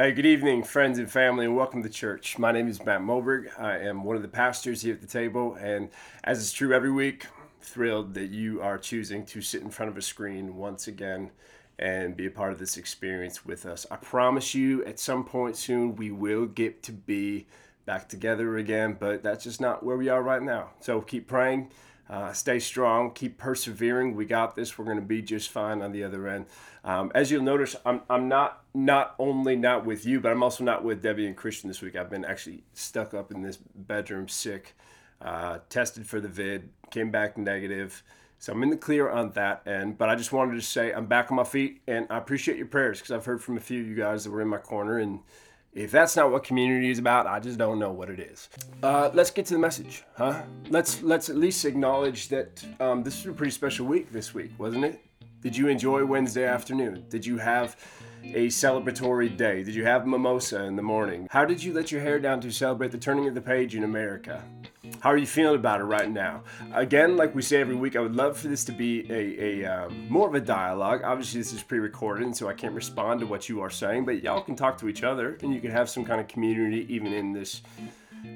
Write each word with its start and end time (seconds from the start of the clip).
Hey, 0.00 0.12
good 0.12 0.24
evening, 0.24 0.62
friends 0.62 0.98
and 0.98 1.10
family, 1.10 1.44
and 1.44 1.54
welcome 1.54 1.82
to 1.82 1.90
church. 1.90 2.38
My 2.38 2.52
name 2.52 2.68
is 2.68 2.82
Matt 2.82 3.02
Moberg. 3.02 3.50
I 3.60 3.80
am 3.80 4.02
one 4.02 4.16
of 4.16 4.22
the 4.22 4.28
pastors 4.28 4.80
here 4.80 4.94
at 4.94 5.02
the 5.02 5.06
table, 5.06 5.56
and 5.60 5.90
as 6.24 6.38
is 6.38 6.54
true 6.54 6.72
every 6.72 6.90
week, 6.90 7.26
thrilled 7.60 8.14
that 8.14 8.30
you 8.30 8.62
are 8.62 8.78
choosing 8.78 9.26
to 9.26 9.42
sit 9.42 9.60
in 9.60 9.68
front 9.68 9.90
of 9.90 9.98
a 9.98 10.00
screen 10.00 10.56
once 10.56 10.88
again 10.88 11.32
and 11.78 12.16
be 12.16 12.24
a 12.24 12.30
part 12.30 12.50
of 12.50 12.58
this 12.58 12.78
experience 12.78 13.44
with 13.44 13.66
us. 13.66 13.84
I 13.90 13.96
promise 13.96 14.54
you, 14.54 14.82
at 14.86 14.98
some 14.98 15.22
point 15.22 15.54
soon, 15.54 15.96
we 15.96 16.10
will 16.10 16.46
get 16.46 16.82
to 16.84 16.92
be 16.92 17.46
back 17.84 18.08
together 18.08 18.56
again, 18.56 18.96
but 18.98 19.22
that's 19.22 19.44
just 19.44 19.60
not 19.60 19.82
where 19.82 19.98
we 19.98 20.08
are 20.08 20.22
right 20.22 20.42
now. 20.42 20.70
So 20.80 21.02
keep 21.02 21.28
praying. 21.28 21.72
Uh, 22.10 22.32
stay 22.32 22.58
strong, 22.58 23.12
keep 23.12 23.38
persevering. 23.38 24.16
We 24.16 24.24
got 24.24 24.56
this. 24.56 24.76
We're 24.76 24.84
going 24.84 24.96
to 24.96 25.02
be 25.02 25.22
just 25.22 25.48
fine 25.48 25.80
on 25.80 25.92
the 25.92 26.02
other 26.02 26.26
end. 26.26 26.46
Um, 26.82 27.12
as 27.14 27.30
you'll 27.30 27.44
notice, 27.44 27.76
I'm, 27.86 28.00
I'm 28.10 28.28
not 28.28 28.64
not 28.74 29.14
only 29.20 29.54
not 29.54 29.86
with 29.86 30.04
you, 30.04 30.20
but 30.20 30.32
I'm 30.32 30.42
also 30.42 30.64
not 30.64 30.82
with 30.82 31.02
Debbie 31.02 31.28
and 31.28 31.36
Christian 31.36 31.68
this 31.68 31.80
week. 31.80 31.94
I've 31.94 32.10
been 32.10 32.24
actually 32.24 32.64
stuck 32.74 33.14
up 33.14 33.30
in 33.30 33.42
this 33.42 33.58
bedroom 33.58 34.28
sick, 34.28 34.74
uh, 35.22 35.58
tested 35.68 36.04
for 36.04 36.20
the 36.20 36.28
vid, 36.28 36.70
came 36.90 37.12
back 37.12 37.38
negative. 37.38 38.02
So 38.40 38.52
I'm 38.54 38.62
in 38.64 38.70
the 38.70 38.76
clear 38.76 39.08
on 39.08 39.30
that 39.32 39.64
end. 39.64 39.96
But 39.96 40.08
I 40.08 40.16
just 40.16 40.32
wanted 40.32 40.56
to 40.56 40.62
say 40.62 40.92
I'm 40.92 41.06
back 41.06 41.30
on 41.30 41.36
my 41.36 41.44
feet, 41.44 41.80
and 41.86 42.08
I 42.10 42.18
appreciate 42.18 42.56
your 42.56 42.66
prayers 42.66 42.98
because 42.98 43.12
I've 43.12 43.24
heard 43.24 43.40
from 43.40 43.56
a 43.56 43.60
few 43.60 43.82
of 43.82 43.86
you 43.86 43.94
guys 43.94 44.24
that 44.24 44.30
were 44.32 44.42
in 44.42 44.48
my 44.48 44.58
corner 44.58 44.98
and 44.98 45.20
if 45.72 45.90
that's 45.90 46.16
not 46.16 46.32
what 46.32 46.44
community 46.44 46.90
is 46.90 46.98
about, 46.98 47.26
I 47.26 47.40
just 47.40 47.58
don't 47.58 47.78
know 47.78 47.92
what 47.92 48.10
it 48.10 48.18
is. 48.18 48.48
Uh, 48.82 49.10
let's 49.14 49.30
get 49.30 49.46
to 49.46 49.54
the 49.54 49.60
message, 49.60 50.04
huh? 50.16 50.42
Let's 50.68 51.02
let's 51.02 51.28
at 51.28 51.36
least 51.36 51.64
acknowledge 51.64 52.28
that 52.28 52.64
um, 52.80 53.02
this 53.02 53.24
was 53.24 53.34
a 53.34 53.36
pretty 53.36 53.52
special 53.52 53.86
week 53.86 54.12
this 54.12 54.34
week, 54.34 54.52
wasn't 54.58 54.84
it? 54.84 55.00
Did 55.42 55.56
you 55.56 55.68
enjoy 55.68 56.04
Wednesday 56.04 56.44
afternoon? 56.44 57.06
Did 57.08 57.24
you 57.24 57.38
have 57.38 57.76
a 58.22 58.48
celebratory 58.48 59.34
day? 59.34 59.62
Did 59.62 59.74
you 59.74 59.84
have 59.84 60.06
mimosa 60.06 60.64
in 60.64 60.76
the 60.76 60.82
morning? 60.82 61.26
How 61.30 61.44
did 61.44 61.62
you 61.62 61.72
let 61.72 61.90
your 61.90 62.02
hair 62.02 62.18
down 62.18 62.40
to 62.42 62.50
celebrate 62.50 62.90
the 62.90 62.98
turning 62.98 63.26
of 63.26 63.34
the 63.34 63.40
page 63.40 63.74
in 63.74 63.84
America? 63.84 64.42
How 65.00 65.10
are 65.10 65.16
you 65.16 65.26
feeling 65.26 65.56
about 65.56 65.80
it 65.80 65.84
right 65.84 66.10
now? 66.10 66.42
Again, 66.72 67.16
like 67.16 67.34
we 67.34 67.42
say 67.42 67.60
every 67.60 67.74
week, 67.74 67.96
I 67.96 68.00
would 68.00 68.16
love 68.16 68.38
for 68.38 68.48
this 68.48 68.64
to 68.64 68.72
be 68.72 69.10
a, 69.10 69.62
a 69.62 69.64
um, 69.66 70.08
more 70.08 70.26
of 70.26 70.34
a 70.34 70.40
dialogue. 70.40 71.02
Obviously, 71.04 71.40
this 71.40 71.52
is 71.52 71.62
pre-recorded, 71.62 72.24
and 72.24 72.36
so 72.36 72.48
I 72.48 72.54
can't 72.54 72.74
respond 72.74 73.20
to 73.20 73.26
what 73.26 73.48
you 73.48 73.60
are 73.60 73.70
saying, 73.70 74.06
but 74.06 74.22
y'all 74.22 74.42
can 74.42 74.56
talk 74.56 74.78
to 74.78 74.88
each 74.88 75.02
other, 75.02 75.36
and 75.42 75.52
you 75.52 75.60
can 75.60 75.70
have 75.70 75.90
some 75.90 76.04
kind 76.04 76.20
of 76.20 76.28
community 76.28 76.86
even 76.92 77.12
in 77.12 77.32
this 77.32 77.62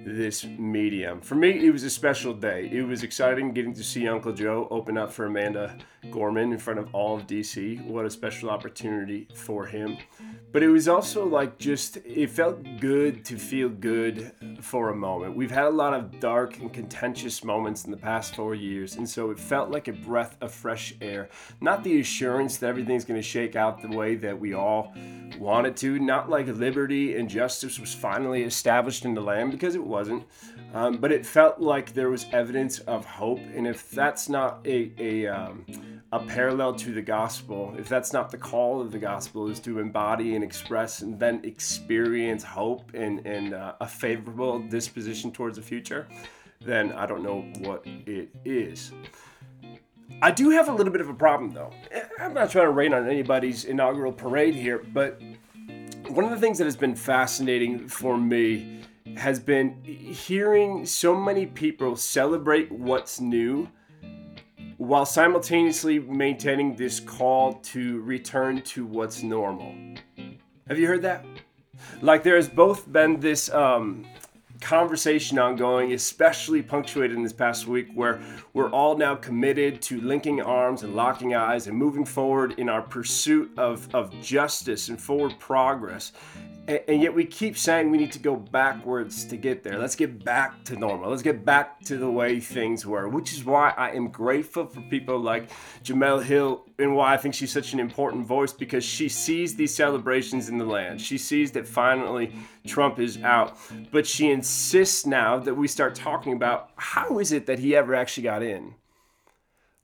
this 0.05 0.45
medium. 0.45 1.21
For 1.21 1.35
me, 1.35 1.67
it 1.67 1.71
was 1.71 1.85
a 1.85 1.91
special 1.91 2.33
day. 2.33 2.71
It 2.73 2.83
was 2.83 3.03
exciting 3.03 3.53
getting 3.53 3.75
to 3.75 3.85
see 3.85 4.09
Uncle 4.09 4.33
Joe 4.33 4.67
open 4.71 4.97
up 4.97 5.13
for 5.13 5.27
Amanda 5.27 5.77
Gorman 6.11 6.53
in 6.53 6.59
front 6.59 6.79
of 6.79 6.95
all 6.95 7.17
of 7.17 7.27
DC. 7.27 7.85
What 7.87 8.07
a 8.07 8.11
special 8.11 8.51
opportunity 8.51 9.29
for 9.35 9.67
him. 9.67 9.99
But 10.55 10.63
it 10.63 10.69
was 10.69 10.87
also 10.87 11.27
like 11.27 11.59
just, 11.59 11.97
it 11.97 12.31
felt 12.31 12.63
good 12.79 13.25
to 13.25 13.37
feel 13.37 13.69
good 13.69 14.31
for 14.61 14.91
a 14.91 14.95
moment. 14.95 15.35
We've 15.35 15.51
had 15.51 15.65
a 15.65 15.71
lot 15.71 15.95
of 15.95 16.21
dark 16.21 16.61
and 16.61 16.73
contentious 16.73 17.43
moments 17.43 17.87
in 17.87 17.91
the 17.91 17.97
past 17.97 18.37
four 18.37 18.55
years, 18.55 18.95
and 18.95 19.11
so 19.11 19.33
it 19.33 19.39
felt 19.41 19.71
like 19.73 19.89
a 19.89 19.93
breath 19.93 20.37
of 20.41 20.55
fresh 20.55 20.95
air. 21.01 21.29
Not 21.61 21.83
the 21.83 21.99
assurance 21.99 22.59
that 22.59 22.69
everything's 22.69 23.05
going 23.05 23.19
to 23.21 23.29
shake 23.29 23.57
out 23.57 23.83
the 23.83 23.97
way 23.97 24.15
that 24.15 24.39
we 24.39 24.55
all 24.55 24.95
want 25.41 25.67
it 25.67 25.77
to, 25.79 25.99
not 25.99 26.31
like 26.31 26.47
liberty 26.47 27.17
and 27.17 27.29
justice 27.29 27.81
was 27.81 27.93
finally 27.93 28.45
established 28.45 29.05
in 29.05 29.13
the 29.13 29.21
land, 29.21 29.51
because 29.51 29.75
it 29.75 29.83
wasn't. 29.83 30.23
Um, 30.73 30.99
but 30.99 31.11
it 31.11 31.27
felt 31.27 31.61
like 31.61 31.95
there 31.95 32.11
was 32.11 32.27
evidence 32.31 32.79
of 32.79 33.05
hope, 33.05 33.41
and 33.57 33.67
if 33.67 33.91
that's 33.91 34.29
not 34.29 34.65
a, 34.65 34.93
a 34.99 35.27
um, 35.27 35.67
a 36.15 36.21
parallel 36.21 36.73
to 36.73 36.93
the 36.93 37.03
gospel, 37.03 37.75
if 37.77 37.89
that's 37.89 38.13
not 38.13 38.31
the 38.31 38.39
call 38.39 38.81
of 38.81 38.93
the 38.93 38.99
gospel, 39.01 39.51
is 39.51 39.59
to 39.59 39.81
embody 39.81 40.37
and 40.37 40.45
express 40.45 41.03
and 41.03 41.19
then 41.19 41.41
experience 41.43 42.45
hope 42.45 42.95
and, 42.95 43.27
and 43.27 43.53
uh, 43.53 43.75
a 43.81 43.87
favorable 43.89 44.61
disposition 44.61 45.33
towards 45.33 45.57
the 45.57 45.63
future, 45.63 46.07
then 46.61 46.93
I 46.93 47.05
don't 47.07 47.25
know 47.25 47.41
what 47.69 47.85
it 47.85 48.29
is. 48.45 48.93
I 50.23 50.31
do 50.31 50.51
have 50.51 50.69
a 50.69 50.73
little 50.73 50.93
bit 50.93 51.01
of 51.01 51.09
a 51.09 51.15
problem 51.15 51.51
though. 51.51 51.73
I'm 52.21 52.33
not 52.33 52.49
trying 52.49 52.67
to 52.67 52.71
rain 52.71 52.95
on 52.95 53.09
anybody's 53.09 53.65
inaugural 53.65 54.13
parade 54.13 54.55
here, 54.55 54.87
but 54.93 55.21
one 56.07 56.25
of 56.25 56.31
the 56.31 56.39
things 56.39 56.59
that 56.59 56.65
has 56.65 56.77
been 56.77 56.95
fascinating 56.95 57.89
for 57.89 58.17
me 58.17 58.83
has 59.17 59.41
been 59.41 59.83
hearing 59.83 60.87
so 60.87 61.17
many 61.17 61.45
people 61.45 61.97
celebrate 61.97 62.71
what's 62.71 63.21
new 63.21 63.69
while 64.85 65.07
simultaneously 65.07 65.99
maintaining 65.99 66.77
this 66.77 67.01
call 67.01 67.55
to 67.55 68.01
return 68.03 68.61
to 68.63 68.85
what's 68.85 69.23
normal. 69.23 69.75
Have 70.69 70.79
you 70.79 70.87
heard 70.87 71.03
that? 71.03 71.25
Like 72.03 72.23
there 72.23 72.37
has 72.37 72.49
both 72.49 72.91
been 72.91 73.19
this 73.21 73.51
um, 73.53 74.07
conversation 74.61 75.39
ongoing, 75.39 75.93
especially 75.93 76.63
punctuated 76.63 77.17
in 77.17 77.23
this 77.23 77.33
past 77.33 77.67
week, 77.67 77.89
where 77.95 78.21
we're 78.53 78.71
all 78.71 78.97
now 78.97 79.15
committed 79.15 79.83
to 79.83 80.01
linking 80.01 80.41
arms 80.41 80.83
and 80.83 80.95
locking 80.95 81.35
eyes 81.35 81.67
and 81.67 81.77
moving 81.77 82.05
forward 82.05 82.55
in 82.59 82.69
our 82.69 82.83
pursuit 82.83 83.51
of, 83.59 83.93
of 83.95 84.19
justice 84.21 84.89
and 84.89 85.01
forward 85.01 85.35
progress 85.39 86.13
and, 86.67 86.81
and, 86.89 87.03
yet 87.03 87.15
we 87.15 87.25
keep 87.25 87.59
saying 87.59 87.91
we 87.91 87.99
need 87.99 88.13
to 88.13 88.19
go 88.19 88.37
backwards 88.37 89.25
to 89.27 89.37
get 89.37 89.63
there. 89.63 89.79
Let's 89.79 89.97
get 89.97 90.25
back 90.25 90.65
to 90.65 90.77
normal. 90.77 91.11
Let's 91.11 91.23
get 91.23 91.45
back 91.45 91.81
to 91.85 91.97
the 91.97 92.11
way 92.11 92.41
things 92.41 92.87
were, 92.87 93.09
which 93.09 93.33
is 93.33 93.45
why 93.45 93.75
I 93.77 93.91
am 93.91 94.09
grateful 94.09 94.67
for 94.67 94.81
people 94.83 95.19
like 95.19 95.51
Jemele 95.83 96.23
Hill 96.23 96.65
and 96.79 96.95
why 96.95 97.15
I 97.15 97.17
think 97.17 97.35
she's 97.35 97.53
such 97.53 97.73
an 97.73 97.81
important 97.81 98.27
voice 98.27 98.53
because 98.53 98.85
she 98.85 99.09
sees 99.09 99.55
these 99.55 99.75
celebrations 99.75 100.49
in 100.49 100.59
the 100.59 100.65
land. 100.65 101.01
She 101.01 101.19
sees 101.19 101.53
that 101.53 101.69
finally 101.69 102.35
Trump 102.67 102.99
is 102.99 103.23
out, 103.23 103.59
but 103.91 104.07
she 104.07 104.31
insists 104.31 105.07
now 105.07 105.39
that 105.39 105.55
we 105.55 105.69
start 105.69 105.95
talking 105.95 106.33
about 106.33 106.71
how 106.77 107.19
is 107.19 107.33
it 107.33 107.47
that 107.47 107.59
he 107.59 107.77
ever 107.77 107.95
actually 107.95 108.25
got 108.25 108.43
in? 108.43 108.75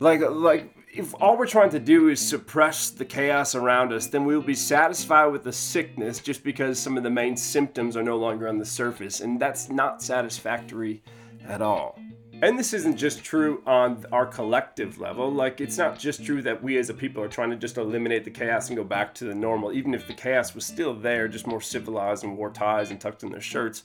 Like, 0.00 0.22
like 0.22 0.74
if 0.94 1.14
all 1.20 1.36
we're 1.36 1.46
trying 1.46 1.70
to 1.70 1.78
do 1.78 2.08
is 2.08 2.26
suppress 2.26 2.88
the 2.88 3.04
chaos 3.04 3.54
around 3.54 3.92
us, 3.92 4.06
then 4.06 4.24
we 4.24 4.34
will 4.34 4.42
be 4.42 4.54
satisfied 4.54 5.26
with 5.26 5.44
the 5.44 5.52
sickness 5.52 6.18
just 6.18 6.42
because 6.42 6.78
some 6.78 6.96
of 6.96 7.02
the 7.02 7.10
main 7.10 7.36
symptoms 7.36 7.98
are 7.98 8.02
no 8.02 8.16
longer 8.16 8.48
on 8.48 8.56
the 8.56 8.64
surface, 8.64 9.20
and 9.20 9.38
that's 9.38 9.68
not 9.68 10.02
satisfactory 10.02 11.02
at 11.46 11.60
all. 11.60 11.98
And 12.42 12.58
this 12.58 12.72
isn't 12.72 12.96
just 12.96 13.22
true 13.22 13.62
on 13.66 14.06
our 14.10 14.24
collective 14.24 14.98
level. 14.98 15.30
Like, 15.30 15.60
it's 15.60 15.76
not 15.76 15.98
just 15.98 16.24
true 16.24 16.40
that 16.42 16.62
we 16.62 16.78
as 16.78 16.88
a 16.88 16.94
people 16.94 17.22
are 17.22 17.28
trying 17.28 17.50
to 17.50 17.56
just 17.56 17.76
eliminate 17.76 18.24
the 18.24 18.30
chaos 18.30 18.68
and 18.68 18.78
go 18.78 18.84
back 18.84 19.14
to 19.16 19.26
the 19.26 19.34
normal, 19.34 19.72
even 19.72 19.92
if 19.92 20.06
the 20.06 20.14
chaos 20.14 20.54
was 20.54 20.64
still 20.64 20.94
there, 20.94 21.28
just 21.28 21.46
more 21.46 21.60
civilized 21.60 22.24
and 22.24 22.38
wore 22.38 22.50
ties 22.50 22.90
and 22.90 22.98
tucked 22.98 23.22
in 23.22 23.30
their 23.30 23.42
shirts. 23.42 23.82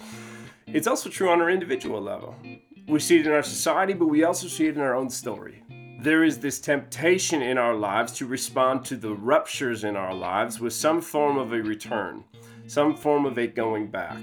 It's 0.68 0.88
also 0.88 1.10
true 1.10 1.30
on 1.30 1.42
our 1.42 1.50
individual 1.50 2.02
level. 2.02 2.36
We 2.88 3.02
see 3.02 3.20
it 3.20 3.28
in 3.28 3.34
our 3.34 3.44
society, 3.44 3.92
but 3.92 4.06
we 4.06 4.24
also 4.24 4.48
see 4.48 4.68
it 4.68 4.76
in 4.76 4.82
our 4.82 4.96
own 4.96 5.10
story 5.10 5.62
there 6.06 6.24
is 6.24 6.38
this 6.38 6.60
temptation 6.60 7.42
in 7.42 7.58
our 7.58 7.74
lives 7.74 8.12
to 8.12 8.28
respond 8.28 8.86
to 8.86 8.96
the 8.96 9.12
ruptures 9.12 9.84
in 9.84 9.96
our 9.96 10.14
lives 10.14 10.60
with 10.60 10.72
some 10.72 11.02
form 11.02 11.36
of 11.36 11.52
a 11.52 11.64
return, 11.64 12.24
some 12.68 12.96
form 12.96 13.26
of 13.26 13.40
a 13.40 13.48
going 13.48 13.88
back. 13.88 14.16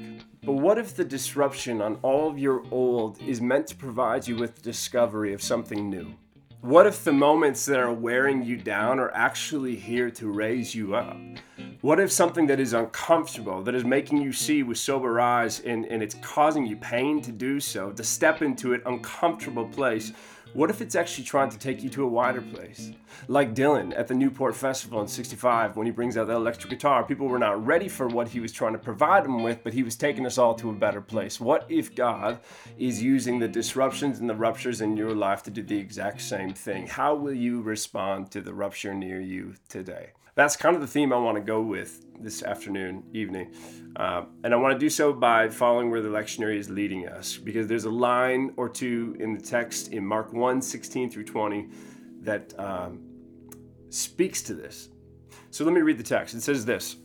But 0.44 0.52
what 0.52 0.78
if 0.78 0.94
the 0.94 1.04
disruption 1.04 1.82
on 1.82 1.98
all 2.02 2.30
of 2.30 2.38
your 2.38 2.62
old 2.70 3.20
is 3.22 3.40
meant 3.40 3.66
to 3.66 3.74
provide 3.74 4.28
you 4.28 4.36
with 4.36 4.54
the 4.54 4.62
discovery 4.62 5.32
of 5.32 5.42
something 5.42 5.90
new? 5.90 6.14
What 6.60 6.86
if 6.86 7.02
the 7.02 7.12
moments 7.12 7.66
that 7.66 7.80
are 7.80 7.92
wearing 7.92 8.44
you 8.44 8.56
down 8.58 9.00
are 9.00 9.10
actually 9.12 9.74
here 9.74 10.08
to 10.12 10.30
raise 10.30 10.76
you 10.76 10.94
up? 10.94 11.16
What 11.80 11.98
if 11.98 12.12
something 12.12 12.46
that 12.46 12.60
is 12.60 12.74
uncomfortable, 12.74 13.60
that 13.64 13.74
is 13.74 13.84
making 13.84 14.22
you 14.22 14.32
see 14.32 14.62
with 14.62 14.78
sober 14.78 15.20
eyes 15.20 15.58
and, 15.58 15.84
and 15.86 16.00
it's 16.00 16.14
causing 16.22 16.64
you 16.64 16.76
pain 16.76 17.20
to 17.22 17.32
do 17.32 17.58
so, 17.58 17.90
to 17.90 18.04
step 18.04 18.40
into 18.40 18.72
an 18.72 18.82
uncomfortable 18.86 19.66
place, 19.66 20.12
what 20.54 20.70
if 20.70 20.80
it's 20.80 20.94
actually 20.94 21.24
trying 21.24 21.50
to 21.50 21.58
take 21.58 21.82
you 21.82 21.88
to 21.90 22.04
a 22.04 22.08
wider 22.08 22.42
place? 22.42 22.92
Like 23.28 23.54
Dylan 23.54 23.96
at 23.98 24.08
the 24.08 24.14
Newport 24.14 24.54
Festival 24.54 25.00
in 25.00 25.08
65 25.08 25.76
when 25.76 25.86
he 25.86 25.92
brings 25.92 26.16
out 26.16 26.26
the 26.26 26.34
electric 26.34 26.70
guitar. 26.70 27.04
People 27.04 27.26
were 27.28 27.38
not 27.38 27.64
ready 27.64 27.88
for 27.88 28.06
what 28.06 28.28
he 28.28 28.40
was 28.40 28.52
trying 28.52 28.72
to 28.72 28.78
provide 28.78 29.24
them 29.24 29.42
with, 29.42 29.64
but 29.64 29.72
he 29.72 29.82
was 29.82 29.96
taking 29.96 30.26
us 30.26 30.38
all 30.38 30.54
to 30.54 30.70
a 30.70 30.74
better 30.74 31.00
place. 31.00 31.40
What 31.40 31.66
if 31.68 31.94
God 31.94 32.40
is 32.78 33.02
using 33.02 33.38
the 33.38 33.48
disruptions 33.48 34.18
and 34.18 34.28
the 34.28 34.34
ruptures 34.34 34.80
in 34.80 34.96
your 34.96 35.14
life 35.14 35.42
to 35.44 35.50
do 35.50 35.62
the 35.62 35.78
exact 35.78 36.20
same 36.20 36.52
thing? 36.52 36.86
How 36.86 37.14
will 37.14 37.34
you 37.34 37.62
respond 37.62 38.30
to 38.32 38.40
the 38.40 38.52
rupture 38.52 38.94
near 38.94 39.20
you 39.20 39.54
today? 39.68 40.10
That's 40.34 40.56
kind 40.56 40.74
of 40.74 40.80
the 40.80 40.88
theme 40.88 41.12
I 41.12 41.16
want 41.16 41.36
to 41.36 41.42
go 41.42 41.60
with 41.60 42.06
this 42.18 42.42
afternoon, 42.42 43.02
evening. 43.12 43.52
Uh, 43.96 44.24
and 44.42 44.54
I 44.54 44.56
want 44.56 44.72
to 44.72 44.78
do 44.78 44.88
so 44.88 45.12
by 45.12 45.50
following 45.50 45.90
where 45.90 46.00
the 46.00 46.08
lectionary 46.08 46.56
is 46.56 46.70
leading 46.70 47.06
us, 47.06 47.36
because 47.36 47.66
there's 47.66 47.84
a 47.84 47.90
line 47.90 48.54
or 48.56 48.70
two 48.70 49.14
in 49.20 49.34
the 49.34 49.40
text 49.42 49.92
in 49.92 50.06
Mark 50.06 50.32
1 50.32 50.62
16 50.62 51.10
through 51.10 51.24
20 51.24 51.68
that 52.22 52.58
um, 52.58 53.02
speaks 53.90 54.40
to 54.42 54.54
this. 54.54 54.88
So 55.50 55.66
let 55.66 55.74
me 55.74 55.82
read 55.82 55.98
the 55.98 56.02
text. 56.02 56.34
It 56.34 56.40
says 56.40 56.64
this 56.64 56.96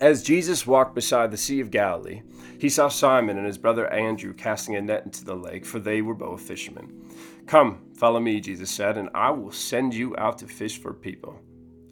As 0.00 0.22
Jesus 0.22 0.68
walked 0.68 0.94
beside 0.94 1.32
the 1.32 1.36
Sea 1.36 1.58
of 1.58 1.72
Galilee, 1.72 2.22
he 2.60 2.68
saw 2.68 2.86
Simon 2.86 3.38
and 3.38 3.46
his 3.46 3.58
brother 3.58 3.92
Andrew 3.92 4.32
casting 4.32 4.76
a 4.76 4.80
net 4.80 5.04
into 5.04 5.24
the 5.24 5.34
lake, 5.34 5.64
for 5.64 5.80
they 5.80 6.00
were 6.00 6.14
both 6.14 6.42
fishermen. 6.42 7.10
Come, 7.46 7.86
follow 7.96 8.20
me, 8.20 8.38
Jesus 8.38 8.70
said, 8.70 8.98
and 8.98 9.08
I 9.16 9.30
will 9.30 9.50
send 9.50 9.94
you 9.94 10.14
out 10.16 10.38
to 10.38 10.46
fish 10.46 10.80
for 10.80 10.94
people. 10.94 11.40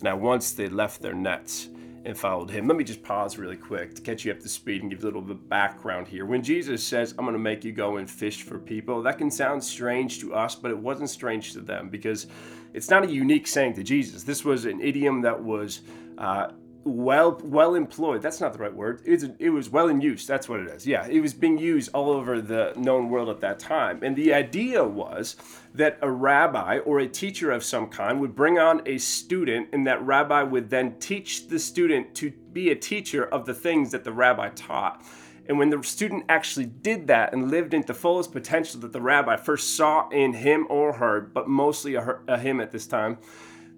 Now, 0.02 0.16
once 0.16 0.52
they 0.52 0.68
left 0.68 1.00
their 1.00 1.14
nets, 1.14 1.68
and 2.04 2.16
followed 2.16 2.50
him. 2.50 2.68
Let 2.68 2.76
me 2.76 2.84
just 2.84 3.02
pause 3.02 3.38
really 3.38 3.56
quick 3.56 3.94
to 3.94 4.02
catch 4.02 4.24
you 4.24 4.32
up 4.32 4.40
to 4.40 4.48
speed 4.48 4.82
and 4.82 4.90
give 4.90 5.00
you 5.00 5.04
a 5.04 5.08
little 5.08 5.22
bit 5.22 5.36
of 5.36 5.48
background 5.48 6.06
here. 6.06 6.26
When 6.26 6.42
Jesus 6.42 6.84
says, 6.84 7.12
I'm 7.12 7.24
going 7.24 7.32
to 7.32 7.38
make 7.38 7.64
you 7.64 7.72
go 7.72 7.96
and 7.96 8.10
fish 8.10 8.42
for 8.42 8.58
people, 8.58 9.02
that 9.02 9.18
can 9.18 9.30
sound 9.30 9.64
strange 9.64 10.20
to 10.20 10.34
us, 10.34 10.54
but 10.54 10.70
it 10.70 10.78
wasn't 10.78 11.08
strange 11.08 11.52
to 11.54 11.60
them 11.60 11.88
because 11.88 12.26
it's 12.74 12.90
not 12.90 13.04
a 13.04 13.10
unique 13.10 13.46
saying 13.46 13.74
to 13.74 13.82
Jesus. 13.82 14.22
This 14.22 14.44
was 14.44 14.66
an 14.66 14.80
idiom 14.80 15.22
that 15.22 15.42
was 15.42 15.80
uh, 16.18 16.48
well 16.84 17.40
well 17.42 17.74
employed. 17.74 18.22
That's 18.22 18.40
not 18.40 18.52
the 18.52 18.58
right 18.58 18.74
word. 18.74 19.02
It's, 19.04 19.24
it 19.38 19.50
was 19.50 19.70
well 19.70 19.88
in 19.88 20.00
use. 20.00 20.26
That's 20.26 20.48
what 20.48 20.60
it 20.60 20.68
is. 20.68 20.86
Yeah, 20.86 21.06
it 21.06 21.20
was 21.20 21.34
being 21.34 21.58
used 21.58 21.90
all 21.94 22.10
over 22.10 22.40
the 22.40 22.72
known 22.76 23.08
world 23.08 23.28
at 23.28 23.40
that 23.40 23.58
time. 23.58 24.00
And 24.02 24.14
the 24.14 24.32
idea 24.34 24.84
was 24.84 25.36
that 25.74 25.98
a 26.02 26.10
rabbi 26.10 26.78
or 26.78 27.00
a 27.00 27.08
teacher 27.08 27.50
of 27.50 27.64
some 27.64 27.88
kind 27.88 28.20
would 28.20 28.34
bring 28.34 28.58
on 28.58 28.82
a 28.86 28.98
student, 28.98 29.68
and 29.72 29.86
that 29.86 30.02
rabbi 30.02 30.42
would 30.42 30.70
then 30.70 30.98
teach 30.98 31.48
the 31.48 31.58
student 31.58 32.14
to 32.16 32.30
be 32.52 32.70
a 32.70 32.76
teacher 32.76 33.24
of 33.24 33.46
the 33.46 33.54
things 33.54 33.90
that 33.90 34.04
the 34.04 34.12
rabbi 34.12 34.50
taught. 34.50 35.04
And 35.46 35.58
when 35.58 35.70
the 35.70 35.82
student 35.82 36.24
actually 36.28 36.66
did 36.66 37.06
that 37.08 37.32
and 37.32 37.50
lived 37.50 37.74
into 37.74 37.88
the 37.88 37.94
fullest 37.94 38.32
potential 38.32 38.80
that 38.80 38.92
the 38.92 39.00
rabbi 39.00 39.36
first 39.36 39.76
saw 39.76 40.08
in 40.08 40.32
him 40.32 40.66
or 40.70 40.94
her, 40.94 41.20
but 41.20 41.48
mostly 41.48 41.96
a, 41.96 42.00
her, 42.00 42.22
a 42.26 42.38
him 42.38 42.60
at 42.60 42.72
this 42.72 42.86
time, 42.86 43.18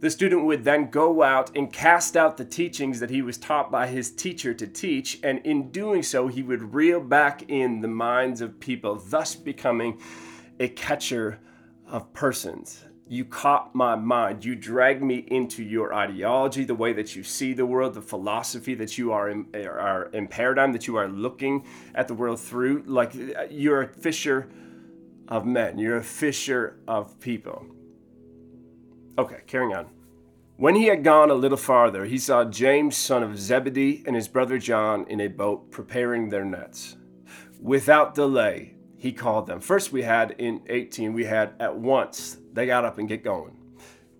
the 0.00 0.10
student 0.10 0.44
would 0.44 0.64
then 0.64 0.90
go 0.90 1.22
out 1.22 1.56
and 1.56 1.72
cast 1.72 2.16
out 2.16 2.36
the 2.36 2.44
teachings 2.44 3.00
that 3.00 3.10
he 3.10 3.22
was 3.22 3.38
taught 3.38 3.70
by 3.70 3.86
his 3.86 4.10
teacher 4.10 4.52
to 4.52 4.66
teach, 4.66 5.18
and 5.22 5.38
in 5.44 5.70
doing 5.70 6.02
so, 6.02 6.28
he 6.28 6.42
would 6.42 6.74
reel 6.74 7.00
back 7.00 7.48
in 7.48 7.80
the 7.80 7.88
minds 7.88 8.40
of 8.40 8.60
people, 8.60 8.96
thus 8.96 9.34
becoming 9.34 10.00
a 10.60 10.68
catcher 10.68 11.40
of 11.88 12.12
persons. 12.12 12.84
You 13.08 13.24
caught 13.24 13.72
my 13.74 13.94
mind. 13.94 14.44
You 14.44 14.56
dragged 14.56 15.02
me 15.02 15.18
into 15.28 15.62
your 15.62 15.94
ideology, 15.94 16.64
the 16.64 16.74
way 16.74 16.92
that 16.92 17.14
you 17.14 17.22
see 17.22 17.52
the 17.52 17.64
world, 17.64 17.94
the 17.94 18.02
philosophy 18.02 18.74
that 18.74 18.98
you 18.98 19.12
are 19.12 19.30
in, 19.30 19.46
are 19.54 20.06
in 20.12 20.26
paradigm 20.26 20.72
that 20.72 20.88
you 20.88 20.96
are 20.96 21.08
looking 21.08 21.64
at 21.94 22.08
the 22.08 22.14
world 22.14 22.40
through. 22.40 22.82
Like 22.84 23.14
uh, 23.14 23.44
you're 23.48 23.82
a 23.82 23.88
fisher 23.88 24.50
of 25.28 25.46
men. 25.46 25.78
You're 25.78 25.98
a 25.98 26.04
fisher 26.04 26.80
of 26.88 27.18
people. 27.20 27.64
Okay, 29.18 29.40
carrying 29.46 29.74
on. 29.74 29.86
When 30.58 30.74
he 30.74 30.86
had 30.86 31.04
gone 31.04 31.30
a 31.30 31.34
little 31.34 31.56
farther, 31.56 32.04
he 32.04 32.18
saw 32.18 32.44
James, 32.44 32.96
son 32.96 33.22
of 33.22 33.38
Zebedee, 33.38 34.02
and 34.06 34.16
his 34.16 34.28
brother 34.28 34.58
John 34.58 35.06
in 35.08 35.20
a 35.20 35.28
boat 35.28 35.70
preparing 35.70 36.28
their 36.28 36.44
nets. 36.44 36.96
Without 37.60 38.14
delay, 38.14 38.74
he 38.96 39.12
called 39.12 39.46
them. 39.46 39.60
First, 39.60 39.92
we 39.92 40.02
had 40.02 40.32
in 40.32 40.62
18, 40.68 41.12
we 41.12 41.24
had 41.24 41.54
at 41.60 41.76
once, 41.76 42.38
they 42.52 42.66
got 42.66 42.84
up 42.84 42.98
and 42.98 43.08
get 43.08 43.24
going. 43.24 43.56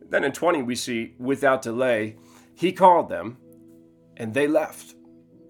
Then 0.08 0.24
in 0.24 0.32
20, 0.32 0.62
we 0.62 0.74
see 0.76 1.14
without 1.18 1.62
delay, 1.62 2.16
he 2.54 2.72
called 2.72 3.08
them 3.08 3.38
and 4.16 4.32
they 4.32 4.46
left. 4.46 4.94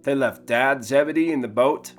They 0.03 0.15
left 0.15 0.47
Dad 0.47 0.85
Zebedee 0.85 1.33
in 1.33 1.41
the 1.41 1.49
boat 1.49 1.93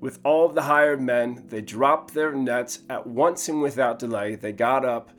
with 0.00 0.18
all 0.24 0.48
the 0.48 0.62
hired 0.62 1.00
men. 1.00 1.44
They 1.48 1.60
dropped 1.60 2.12
their 2.12 2.32
nets 2.32 2.80
at 2.90 3.06
once 3.06 3.48
and 3.48 3.62
without 3.62 3.98
delay. 3.98 4.34
They 4.34 4.52
got 4.52 4.84
up 4.84 5.10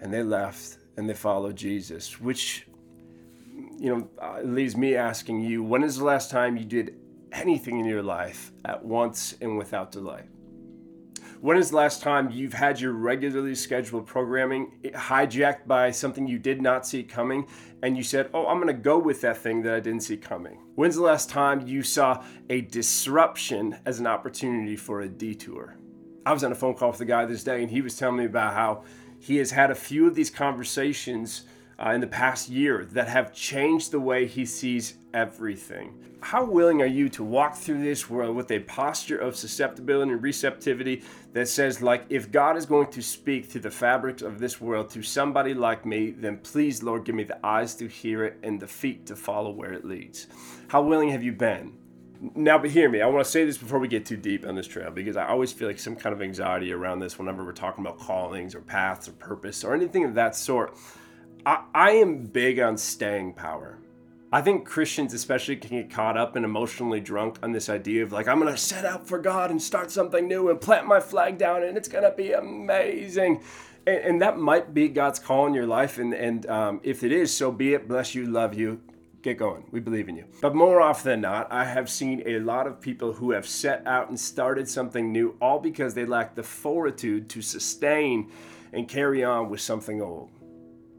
and 0.00 0.12
they 0.12 0.22
left 0.22 0.78
and 0.96 1.08
they 1.08 1.14
follow 1.14 1.52
Jesus, 1.52 2.20
which, 2.20 2.66
you 3.78 3.94
know, 3.94 4.08
uh, 4.20 4.40
leaves 4.42 4.76
me 4.76 4.96
asking 4.96 5.40
you, 5.40 5.62
when 5.62 5.82
is 5.82 5.96
the 5.96 6.04
last 6.04 6.30
time 6.30 6.56
you 6.56 6.64
did 6.64 6.96
anything 7.32 7.78
in 7.78 7.84
your 7.86 8.02
life 8.02 8.52
at 8.64 8.84
once 8.84 9.36
and 9.40 9.56
without 9.56 9.90
delay? 9.90 10.22
When 11.42 11.56
is 11.56 11.70
the 11.70 11.76
last 11.76 12.02
time 12.02 12.30
you've 12.30 12.52
had 12.52 12.80
your 12.80 12.92
regularly 12.92 13.56
scheduled 13.56 14.06
programming 14.06 14.78
hijacked 14.84 15.66
by 15.66 15.90
something 15.90 16.28
you 16.28 16.38
did 16.38 16.62
not 16.62 16.86
see 16.86 17.02
coming 17.02 17.48
and 17.82 17.96
you 17.96 18.04
said, 18.04 18.30
Oh, 18.32 18.46
I'm 18.46 18.58
going 18.58 18.68
to 18.68 18.80
go 18.80 18.96
with 18.96 19.22
that 19.22 19.38
thing 19.38 19.60
that 19.62 19.74
I 19.74 19.80
didn't 19.80 20.04
see 20.04 20.16
coming? 20.16 20.60
When's 20.76 20.94
the 20.94 21.02
last 21.02 21.30
time 21.30 21.66
you 21.66 21.82
saw 21.82 22.24
a 22.48 22.60
disruption 22.60 23.76
as 23.84 23.98
an 23.98 24.06
opportunity 24.06 24.76
for 24.76 25.00
a 25.00 25.08
detour? 25.08 25.76
I 26.24 26.32
was 26.32 26.44
on 26.44 26.52
a 26.52 26.54
phone 26.54 26.74
call 26.74 26.92
with 26.92 27.00
a 27.00 27.06
guy 27.06 27.24
this 27.24 27.42
day 27.42 27.60
and 27.60 27.68
he 27.68 27.82
was 27.82 27.96
telling 27.96 28.18
me 28.18 28.26
about 28.26 28.54
how 28.54 28.84
he 29.22 29.36
has 29.36 29.52
had 29.52 29.70
a 29.70 29.74
few 29.76 30.08
of 30.08 30.16
these 30.16 30.30
conversations 30.30 31.42
uh, 31.78 31.90
in 31.90 32.00
the 32.00 32.06
past 32.08 32.48
year 32.48 32.84
that 32.86 33.06
have 33.06 33.32
changed 33.32 33.92
the 33.92 34.00
way 34.00 34.26
he 34.26 34.44
sees 34.44 34.94
everything. 35.14 35.94
How 36.20 36.44
willing 36.44 36.82
are 36.82 36.86
you 36.86 37.08
to 37.10 37.22
walk 37.22 37.54
through 37.54 37.84
this 37.84 38.10
world 38.10 38.34
with 38.34 38.50
a 38.50 38.58
posture 38.58 39.18
of 39.18 39.36
susceptibility 39.36 40.10
and 40.10 40.20
receptivity 40.20 41.04
that 41.34 41.46
says, 41.46 41.80
like, 41.80 42.04
if 42.08 42.32
God 42.32 42.56
is 42.56 42.66
going 42.66 42.88
to 42.88 43.00
speak 43.00 43.48
to 43.52 43.60
the 43.60 43.70
fabrics 43.70 44.22
of 44.22 44.40
this 44.40 44.60
world 44.60 44.90
to 44.90 45.02
somebody 45.02 45.54
like 45.54 45.86
me, 45.86 46.10
then 46.10 46.38
please, 46.38 46.82
Lord, 46.82 47.04
give 47.04 47.14
me 47.14 47.22
the 47.22 47.44
eyes 47.46 47.76
to 47.76 47.86
hear 47.86 48.24
it 48.24 48.38
and 48.42 48.58
the 48.58 48.66
feet 48.66 49.06
to 49.06 49.14
follow 49.14 49.52
where 49.52 49.72
it 49.72 49.84
leads? 49.84 50.26
How 50.66 50.82
willing 50.82 51.10
have 51.10 51.22
you 51.22 51.32
been? 51.32 51.74
Now, 52.36 52.56
but 52.56 52.70
hear 52.70 52.88
me. 52.88 53.00
I 53.00 53.06
want 53.06 53.24
to 53.24 53.30
say 53.30 53.44
this 53.44 53.58
before 53.58 53.80
we 53.80 53.88
get 53.88 54.06
too 54.06 54.16
deep 54.16 54.46
on 54.46 54.54
this 54.54 54.68
trail 54.68 54.92
because 54.92 55.16
I 55.16 55.26
always 55.26 55.52
feel 55.52 55.66
like 55.66 55.80
some 55.80 55.96
kind 55.96 56.12
of 56.12 56.22
anxiety 56.22 56.72
around 56.72 57.00
this 57.00 57.18
whenever 57.18 57.44
we're 57.44 57.50
talking 57.50 57.84
about 57.84 57.98
callings 57.98 58.54
or 58.54 58.60
paths 58.60 59.08
or 59.08 59.12
purpose 59.12 59.64
or 59.64 59.74
anything 59.74 60.04
of 60.04 60.14
that 60.14 60.36
sort. 60.36 60.76
I, 61.44 61.64
I 61.74 61.90
am 61.92 62.26
big 62.26 62.60
on 62.60 62.78
staying 62.78 63.32
power. 63.32 63.78
I 64.30 64.40
think 64.40 64.64
Christians, 64.64 65.12
especially, 65.12 65.56
can 65.56 65.70
get 65.70 65.90
caught 65.90 66.16
up 66.16 66.36
and 66.36 66.44
emotionally 66.44 67.00
drunk 67.00 67.40
on 67.42 67.50
this 67.50 67.68
idea 67.68 68.04
of 68.04 68.12
like, 68.12 68.28
I'm 68.28 68.38
going 68.38 68.52
to 68.52 68.58
set 68.58 68.84
out 68.84 69.08
for 69.08 69.18
God 69.18 69.50
and 69.50 69.60
start 69.60 69.90
something 69.90 70.28
new 70.28 70.48
and 70.48 70.60
plant 70.60 70.86
my 70.86 71.00
flag 71.00 71.38
down 71.38 71.64
and 71.64 71.76
it's 71.76 71.88
going 71.88 72.04
to 72.04 72.16
be 72.16 72.32
amazing. 72.34 73.42
And, 73.84 73.98
and, 73.98 74.22
that 74.22 74.38
might 74.38 74.72
be 74.72 74.88
God's 74.88 75.18
call 75.18 75.48
in 75.48 75.54
your 75.54 75.66
life. 75.66 75.98
And, 75.98 76.14
and 76.14 76.46
um, 76.46 76.80
if 76.84 77.02
it 77.02 77.10
is, 77.10 77.36
so 77.36 77.50
be 77.50 77.74
it. 77.74 77.88
Bless 77.88 78.14
you, 78.14 78.26
love 78.26 78.54
you 78.54 78.80
get 79.22 79.38
going. 79.38 79.64
We 79.70 79.80
believe 79.80 80.08
in 80.08 80.16
you. 80.16 80.24
But 80.40 80.54
more 80.54 80.80
often 80.80 81.10
than 81.10 81.20
not, 81.22 81.50
I 81.52 81.64
have 81.64 81.88
seen 81.88 82.22
a 82.26 82.40
lot 82.40 82.66
of 82.66 82.80
people 82.80 83.12
who 83.12 83.30
have 83.30 83.46
set 83.46 83.86
out 83.86 84.08
and 84.08 84.18
started 84.18 84.68
something 84.68 85.12
new 85.12 85.36
all 85.40 85.60
because 85.60 85.94
they 85.94 86.04
lack 86.04 86.34
the 86.34 86.42
fortitude 86.42 87.28
to 87.30 87.42
sustain 87.42 88.30
and 88.72 88.88
carry 88.88 89.22
on 89.22 89.48
with 89.48 89.60
something 89.60 90.02
old. 90.02 90.30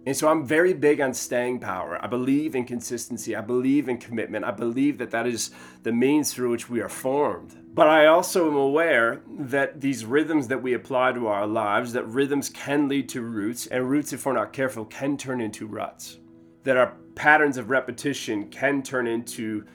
And 0.05 0.15
so 0.17 0.27
I'm 0.27 0.45
very 0.45 0.73
big 0.73 0.99
on 0.99 1.13
staying 1.13 1.59
power. 1.59 1.97
I 2.03 2.07
believe 2.07 2.55
in 2.55 2.65
consistency. 2.65 3.37
I 3.37 3.41
believe 3.41 3.87
in 3.87 3.97
commitment. 3.97 4.43
I 4.43 4.51
believe 4.51 4.97
that 4.97 5.11
that 5.11 5.25
is 5.25 5.51
the 5.83 5.93
means 5.93 6.33
through 6.33 6.51
which 6.51 6.69
we 6.69 6.81
are 6.81 6.89
formed. 6.89 7.55
But 7.73 7.87
I 7.87 8.07
also 8.07 8.49
am 8.49 8.57
aware 8.57 9.21
that 9.39 9.79
these 9.79 10.03
rhythms 10.03 10.49
that 10.49 10.61
we 10.61 10.73
apply 10.73 11.13
to 11.13 11.27
our 11.27 11.47
lives, 11.47 11.93
that 11.93 12.05
rhythms 12.05 12.49
can 12.49 12.89
lead 12.89 13.07
to 13.09 13.21
roots, 13.21 13.65
and 13.67 13.89
roots, 13.89 14.11
if 14.11 14.25
we're 14.25 14.33
not 14.33 14.51
careful, 14.51 14.83
can 14.83 15.17
turn 15.17 15.39
into 15.39 15.67
ruts. 15.67 16.17
That 16.63 16.77
our 16.77 16.93
patterns 17.15 17.57
of 17.57 17.69
repetition 17.69 18.49
can 18.49 18.81
turn 18.81 19.07
into 19.07 19.65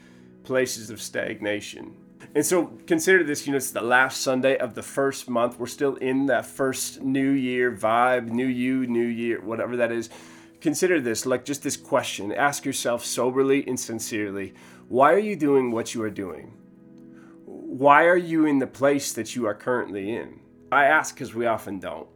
places 0.44 0.90
of 0.90 1.00
stagnation. 1.00 1.94
And 2.35 2.44
so 2.44 2.67
consider 2.87 3.24
this, 3.24 3.46
you 3.46 3.53
know, 3.53 3.56
it's 3.56 3.70
the 3.70 3.81
last 3.81 4.20
Sunday 4.20 4.56
of 4.58 4.74
the 4.74 4.82
first 4.82 5.29
month. 5.29 5.58
We're 5.58 5.67
still 5.67 5.96
in 5.96 6.27
that 6.27 6.46
first 6.46 7.03
new 7.03 7.31
year 7.31 7.72
vibe, 7.72 8.29
new 8.29 8.46
you, 8.46 8.86
new 8.86 9.06
year, 9.06 9.41
whatever 9.41 9.77
that 9.77 9.93
is. 9.93 10.10
Consider 10.60 11.01
this 11.01 11.24
like 11.24 11.44
just 11.44 11.63
this 11.63 11.77
question. 11.77 12.32
Ask 12.32 12.65
yourself 12.65 13.05
soberly 13.05 13.67
and 13.67 13.79
sincerely 13.79 14.55
why 14.89 15.13
are 15.13 15.19
you 15.19 15.36
doing 15.36 15.70
what 15.70 15.94
you 15.94 16.03
are 16.03 16.10
doing? 16.10 16.56
Why 17.44 18.05
are 18.05 18.17
you 18.17 18.46
in 18.46 18.58
the 18.58 18.67
place 18.67 19.13
that 19.13 19.36
you 19.36 19.46
are 19.46 19.55
currently 19.55 20.17
in? 20.17 20.41
I 20.72 20.84
ask 20.84 21.15
because 21.15 21.34
we 21.34 21.44
often 21.44 21.79
don't. 21.79 22.08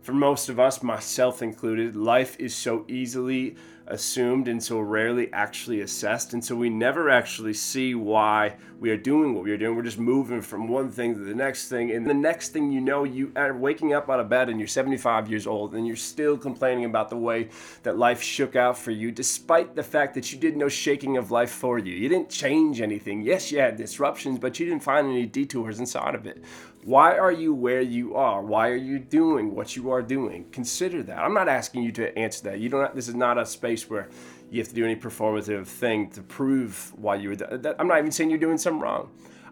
For 0.00 0.14
most 0.14 0.48
of 0.48 0.58
us, 0.58 0.82
myself 0.82 1.42
included, 1.42 1.94
life 1.94 2.34
is 2.38 2.54
so 2.56 2.86
easily 2.88 3.56
assumed 3.88 4.48
and 4.48 4.62
so 4.62 4.78
rarely 4.78 5.32
actually 5.32 5.80
assessed. 5.80 6.32
And 6.32 6.44
so 6.44 6.54
we 6.54 6.70
never 6.70 7.10
actually 7.10 7.54
see 7.54 7.94
why 7.94 8.56
we 8.80 8.90
are 8.90 8.96
doing 8.96 9.34
what 9.34 9.42
we 9.42 9.50
are 9.50 9.56
doing. 9.56 9.74
We're 9.76 9.82
just 9.82 9.98
moving 9.98 10.40
from 10.40 10.68
one 10.68 10.90
thing 10.90 11.14
to 11.14 11.20
the 11.20 11.34
next 11.34 11.68
thing. 11.68 11.90
And 11.90 12.08
the 12.08 12.14
next 12.14 12.50
thing 12.50 12.70
you 12.70 12.80
know, 12.80 13.02
you 13.02 13.32
are 13.34 13.52
waking 13.56 13.92
up 13.92 14.08
out 14.08 14.20
of 14.20 14.28
bed 14.28 14.48
and 14.48 14.60
you're 14.60 14.68
75 14.68 15.28
years 15.28 15.46
old 15.46 15.74
and 15.74 15.86
you're 15.86 15.96
still 15.96 16.38
complaining 16.38 16.84
about 16.84 17.10
the 17.10 17.16
way 17.16 17.48
that 17.82 17.98
life 17.98 18.22
shook 18.22 18.54
out 18.54 18.78
for 18.78 18.92
you, 18.92 19.10
despite 19.10 19.74
the 19.74 19.82
fact 19.82 20.14
that 20.14 20.32
you 20.32 20.38
did 20.38 20.56
no 20.56 20.68
shaking 20.68 21.16
of 21.16 21.32
life 21.32 21.50
for 21.50 21.78
you. 21.78 21.92
You 21.92 22.08
didn't 22.08 22.30
change 22.30 22.80
anything. 22.80 23.22
Yes, 23.22 23.50
you 23.50 23.58
had 23.58 23.76
disruptions, 23.76 24.38
but 24.38 24.60
you 24.60 24.66
didn't 24.66 24.84
find 24.84 25.08
any 25.08 25.26
detours 25.26 25.80
inside 25.80 26.14
of 26.14 26.26
it. 26.26 26.44
Why 26.84 27.18
are 27.18 27.32
you 27.32 27.52
where 27.52 27.80
you 27.80 28.14
are? 28.14 28.40
Why 28.40 28.68
are 28.68 28.76
you 28.76 29.00
doing 29.00 29.54
what 29.54 29.74
you 29.74 29.90
are 29.90 30.00
doing? 30.00 30.46
Consider 30.52 31.02
that. 31.02 31.18
I'm 31.18 31.34
not 31.34 31.48
asking 31.48 31.82
you 31.82 31.92
to 31.92 32.16
answer 32.16 32.44
that. 32.44 32.60
You 32.60 32.68
don't. 32.68 32.94
This 32.94 33.08
is 33.08 33.16
not 33.16 33.36
a 33.36 33.44
space 33.44 33.90
where 33.90 34.08
you 34.50 34.60
have 34.60 34.68
to 34.68 34.74
do 34.74 34.84
any 34.84 34.96
performative 34.96 35.66
thing 35.66 36.10
to 36.10 36.22
prove 36.22 36.92
why 36.96 37.16
you 37.16 37.30
were. 37.30 37.36
That, 37.36 37.76
I'm 37.78 37.88
not 37.88 37.98
even 37.98 38.10
saying 38.10 38.30
you're 38.30 38.38
doing 38.38 38.58
something 38.58 38.80
wrong. 38.80 39.10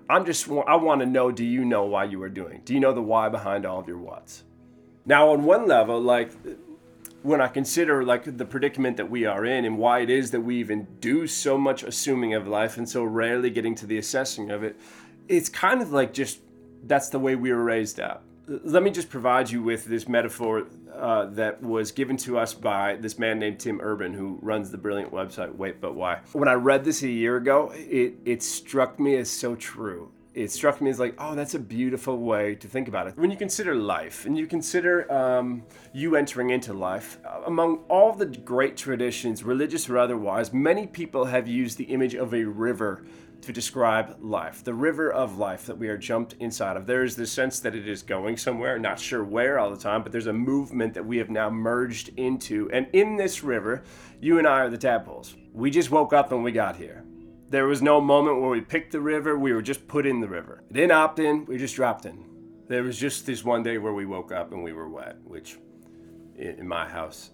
I'm 0.09 0.25
just. 0.25 0.49
I 0.49 0.77
want 0.77 1.01
to 1.01 1.07
know. 1.07 1.31
Do 1.31 1.45
you 1.45 1.65
know 1.65 1.85
why 1.85 2.05
you 2.05 2.23
are 2.23 2.29
doing? 2.29 2.63
Do 2.65 2.75
you 2.75 2.81
know 2.81 2.93
the 2.93 3.03
why 3.03 3.29
behind 3.29 3.67
all 3.67 3.81
of 3.81 3.89
your 3.89 3.99
whats? 3.99 4.45
Now, 5.05 5.31
on 5.31 5.45
one 5.45 5.67
level, 5.67 6.01
like 6.01 6.33
when 7.23 7.41
I 7.41 7.49
consider 7.49 8.05
like 8.05 8.37
the 8.37 8.45
predicament 8.45 8.97
that 8.99 9.11
we 9.11 9.25
are 9.25 9.45
in 9.45 9.65
and 9.65 9.79
why 9.79 10.01
it 10.01 10.11
is 10.11 10.31
that 10.31 10.41
we 10.41 10.57
even 10.59 10.87
do 11.01 11.27
so 11.27 11.59
much 11.59 11.83
assuming 11.83 12.35
of 12.35 12.47
life 12.47 12.77
and 12.77 12.89
so 12.89 13.03
rarely 13.03 13.51
getting 13.51 13.75
to 13.77 13.87
the 13.87 13.99
assessing 13.99 14.51
of 14.51 14.63
it, 14.63 14.77
it's 15.29 15.49
kind 15.49 15.83
of 15.83 15.93
like 15.93 16.13
just 16.13 16.41
that's 16.85 17.09
the 17.09 17.19
way 17.19 17.35
we 17.35 17.53
were 17.53 17.65
raised 17.65 17.99
up. 17.99 18.23
Let 18.47 18.85
me 18.85 18.91
just 18.91 19.11
provide 19.11 19.51
you 19.51 19.61
with 19.61 19.87
this 19.87 20.07
metaphor 20.07 20.67
uh, 20.99 21.27
that 21.27 21.63
was 21.63 21.93
given 21.93 22.17
to 22.19 22.39
us 22.39 22.55
by 22.55 22.97
this 22.97 23.19
man 23.19 23.39
named 23.39 23.59
Tim 23.59 23.81
Urban, 23.83 24.15
who 24.15 24.39
runs 24.43 24.71
the 24.71 24.79
brilliant 24.79 25.13
website 25.13 25.55
Wait 25.55 25.81
But 25.81 25.95
Why. 25.95 26.21
When 26.33 26.49
I 26.49 26.55
read 26.55 26.85
this 26.85 27.03
a 27.03 27.09
year 27.09 27.37
ago, 27.37 27.73
it, 27.75 28.15
it 28.25 28.43
struck 28.43 28.99
me 28.99 29.17
as 29.17 29.31
so 29.31 29.55
true 29.55 30.11
it 30.37 30.53
struck 30.53 30.83
me 30.83 30.91
as 30.91 31.01
like, 31.01 31.15
oh, 31.19 31.35
that's 31.35 31.55
a 31.55 31.59
beautiful 31.59 32.19
way 32.19 32.55
to 32.57 32.69
think 32.69 32.89
about 32.89 33.07
it. 33.07 33.17
When 33.17 33.31
you 33.31 33.39
consider 33.39 33.75
life 33.75 34.27
and 34.27 34.37
you 34.37 34.47
consider 34.47 35.11
um, 35.11 35.63
you 35.95 36.15
entering 36.15 36.51
into 36.51 36.75
life, 36.75 37.19
uh, 37.25 37.41
among 37.47 37.79
all 37.89 38.13
the 38.13 38.27
great 38.27 38.77
traditions, 38.77 39.43
religious 39.43 39.89
or 39.89 39.97
otherwise, 39.97 40.53
many 40.53 40.87
people 40.87 41.25
have 41.25 41.49
used 41.49 41.79
the 41.79 41.85
image 41.85 42.15
of 42.15 42.35
a 42.35 42.45
river 42.45 43.07
to 43.41 43.53
describe 43.53 44.19
life, 44.21 44.63
the 44.63 44.75
river 44.75 45.11
of 45.11 45.39
life 45.39 45.65
that 45.65 45.79
we 45.79 45.89
are 45.89 45.97
jumped 45.97 46.35
inside 46.35 46.77
of. 46.77 46.87
There 46.87 47.03
is 47.03 47.17
this 47.17 47.33
sense 47.33 47.61
that 47.61 47.75
it 47.75 47.89
is 47.89 48.03
going 48.03 48.37
somewhere, 48.37 48.79
not 48.79 49.01
sure 49.01 49.25
where 49.25 49.59
all 49.59 49.71
the 49.71 49.77
time, 49.79 50.03
but 50.03 50.13
there's 50.13 50.27
a 50.27 50.33
movement 50.35 50.93
that 50.95 51.07
we 51.07 51.17
have 51.17 51.31
now 51.31 51.49
merged 51.49 52.11
into. 52.19 52.71
And 52.73 52.89
in 52.93 53.17
this 53.17 53.43
river, 53.43 53.85
you 54.21 54.39
and 54.39 54.47
I 54.47 54.61
are 54.61 54.71
the 54.71 54.77
tadpoles. 54.77 55.35
We 55.55 55.71
just 55.71 55.91
woke 55.91 56.13
up 56.13 56.31
and 56.31 56.45
we 56.45 56.53
got 56.53 56.77
here. 56.77 57.05
There 57.49 57.67
was 57.67 57.81
no 57.81 58.01
moment 58.01 58.41
where 58.41 58.51
we 58.51 58.61
picked 58.61 58.91
the 58.91 59.01
river, 59.01 59.39
we 59.39 59.53
were 59.53 59.63
just 59.63 59.87
put 59.87 60.05
in 60.05 60.21
the 60.21 60.29
river. 60.29 60.65
We 60.69 60.75
didn't 60.75 60.93
opt 60.93 61.21
in, 61.21 61.47
we 61.47 61.59
just 61.59 61.77
dropped 61.77 62.05
in. 62.05 62.25
There 62.69 62.83
was 62.83 62.99
just 62.99 63.25
this 63.25 63.45
one 63.45 63.63
day 63.63 63.79
where 63.79 63.93
we 63.93 64.05
woke 64.05 64.33
up 64.33 64.53
and 64.53 64.65
we 64.65 64.73
were 64.73 64.89
wet, 64.89 65.17
which 65.23 65.57
in 66.35 66.67
my 66.67 66.89
house, 66.89 67.31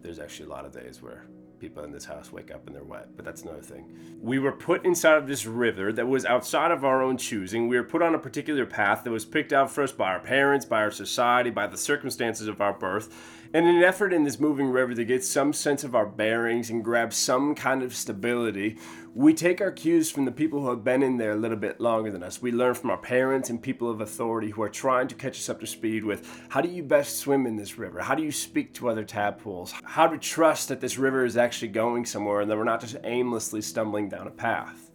there's 0.00 0.18
actually 0.18 0.46
a 0.46 0.50
lot 0.50 0.64
of 0.64 0.72
days 0.72 1.02
where 1.02 1.26
people 1.58 1.84
in 1.84 1.92
this 1.92 2.04
house 2.04 2.32
wake 2.32 2.50
up 2.50 2.66
and 2.66 2.74
they're 2.74 2.82
wet, 2.82 3.08
but 3.14 3.24
that's 3.24 3.42
another 3.42 3.60
thing. 3.60 3.84
We 4.20 4.38
were 4.38 4.52
put 4.52 4.84
inside 4.86 5.18
of 5.18 5.28
this 5.28 5.46
river 5.46 5.92
that 5.92 6.08
was 6.08 6.24
outside 6.24 6.70
of 6.70 6.84
our 6.84 7.02
own 7.02 7.18
choosing. 7.18 7.68
We 7.68 7.76
were 7.76 7.84
put 7.84 8.02
on 8.02 8.14
a 8.14 8.18
particular 8.18 8.64
path 8.64 9.04
that 9.04 9.10
was 9.10 9.24
picked 9.24 9.52
out 9.52 9.70
for 9.70 9.84
us 9.84 9.92
by 9.92 10.08
our 10.12 10.18
parents, 10.18 10.64
by 10.64 10.80
our 10.80 10.90
society, 10.90 11.50
by 11.50 11.66
the 11.66 11.76
circumstances 11.76 12.48
of 12.48 12.60
our 12.60 12.72
birth. 12.72 13.14
In 13.54 13.66
an 13.66 13.84
effort 13.84 14.14
in 14.14 14.24
this 14.24 14.40
moving 14.40 14.70
river 14.70 14.94
to 14.94 15.04
get 15.04 15.22
some 15.22 15.52
sense 15.52 15.84
of 15.84 15.94
our 15.94 16.06
bearings 16.06 16.70
and 16.70 16.82
grab 16.82 17.12
some 17.12 17.54
kind 17.54 17.82
of 17.82 17.94
stability, 17.94 18.78
we 19.14 19.34
take 19.34 19.60
our 19.60 19.70
cues 19.70 20.10
from 20.10 20.24
the 20.24 20.32
people 20.32 20.62
who 20.62 20.70
have 20.70 20.82
been 20.82 21.02
in 21.02 21.18
there 21.18 21.32
a 21.32 21.36
little 21.36 21.58
bit 21.58 21.78
longer 21.78 22.10
than 22.10 22.22
us. 22.22 22.40
We 22.40 22.50
learn 22.50 22.72
from 22.72 22.88
our 22.88 22.96
parents 22.96 23.50
and 23.50 23.62
people 23.62 23.90
of 23.90 24.00
authority 24.00 24.48
who 24.48 24.62
are 24.62 24.70
trying 24.70 25.06
to 25.08 25.14
catch 25.14 25.38
us 25.38 25.50
up 25.50 25.60
to 25.60 25.66
speed 25.66 26.02
with 26.02 26.26
how 26.48 26.62
do 26.62 26.70
you 26.70 26.82
best 26.82 27.18
swim 27.18 27.46
in 27.46 27.56
this 27.56 27.76
river? 27.76 28.00
How 28.00 28.14
do 28.14 28.22
you 28.22 28.32
speak 28.32 28.72
to 28.74 28.88
other 28.88 29.04
tadpoles? 29.04 29.74
How 29.84 30.06
to 30.06 30.16
trust 30.16 30.68
that 30.70 30.80
this 30.80 30.96
river 30.96 31.26
is 31.26 31.36
actually 31.36 31.68
going 31.68 32.06
somewhere 32.06 32.40
and 32.40 32.50
that 32.50 32.56
we're 32.56 32.64
not 32.64 32.80
just 32.80 32.96
aimlessly 33.04 33.60
stumbling 33.60 34.08
down 34.08 34.28
a 34.28 34.30
path. 34.30 34.90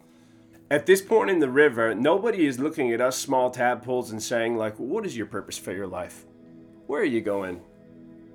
At 0.68 0.84
this 0.84 1.00
point 1.00 1.30
in 1.30 1.38
the 1.38 1.48
river, 1.48 1.94
nobody 1.94 2.44
is 2.44 2.58
looking 2.58 2.92
at 2.92 3.00
us 3.00 3.16
small 3.16 3.52
tadpoles 3.52 4.10
and 4.10 4.20
saying, 4.20 4.56
like, 4.56 4.74
what 4.78 5.06
is 5.06 5.16
your 5.16 5.26
purpose 5.26 5.58
for 5.58 5.72
your 5.72 5.86
life? 5.86 6.26
Where 6.88 7.02
are 7.02 7.04
you 7.04 7.20
going? 7.20 7.60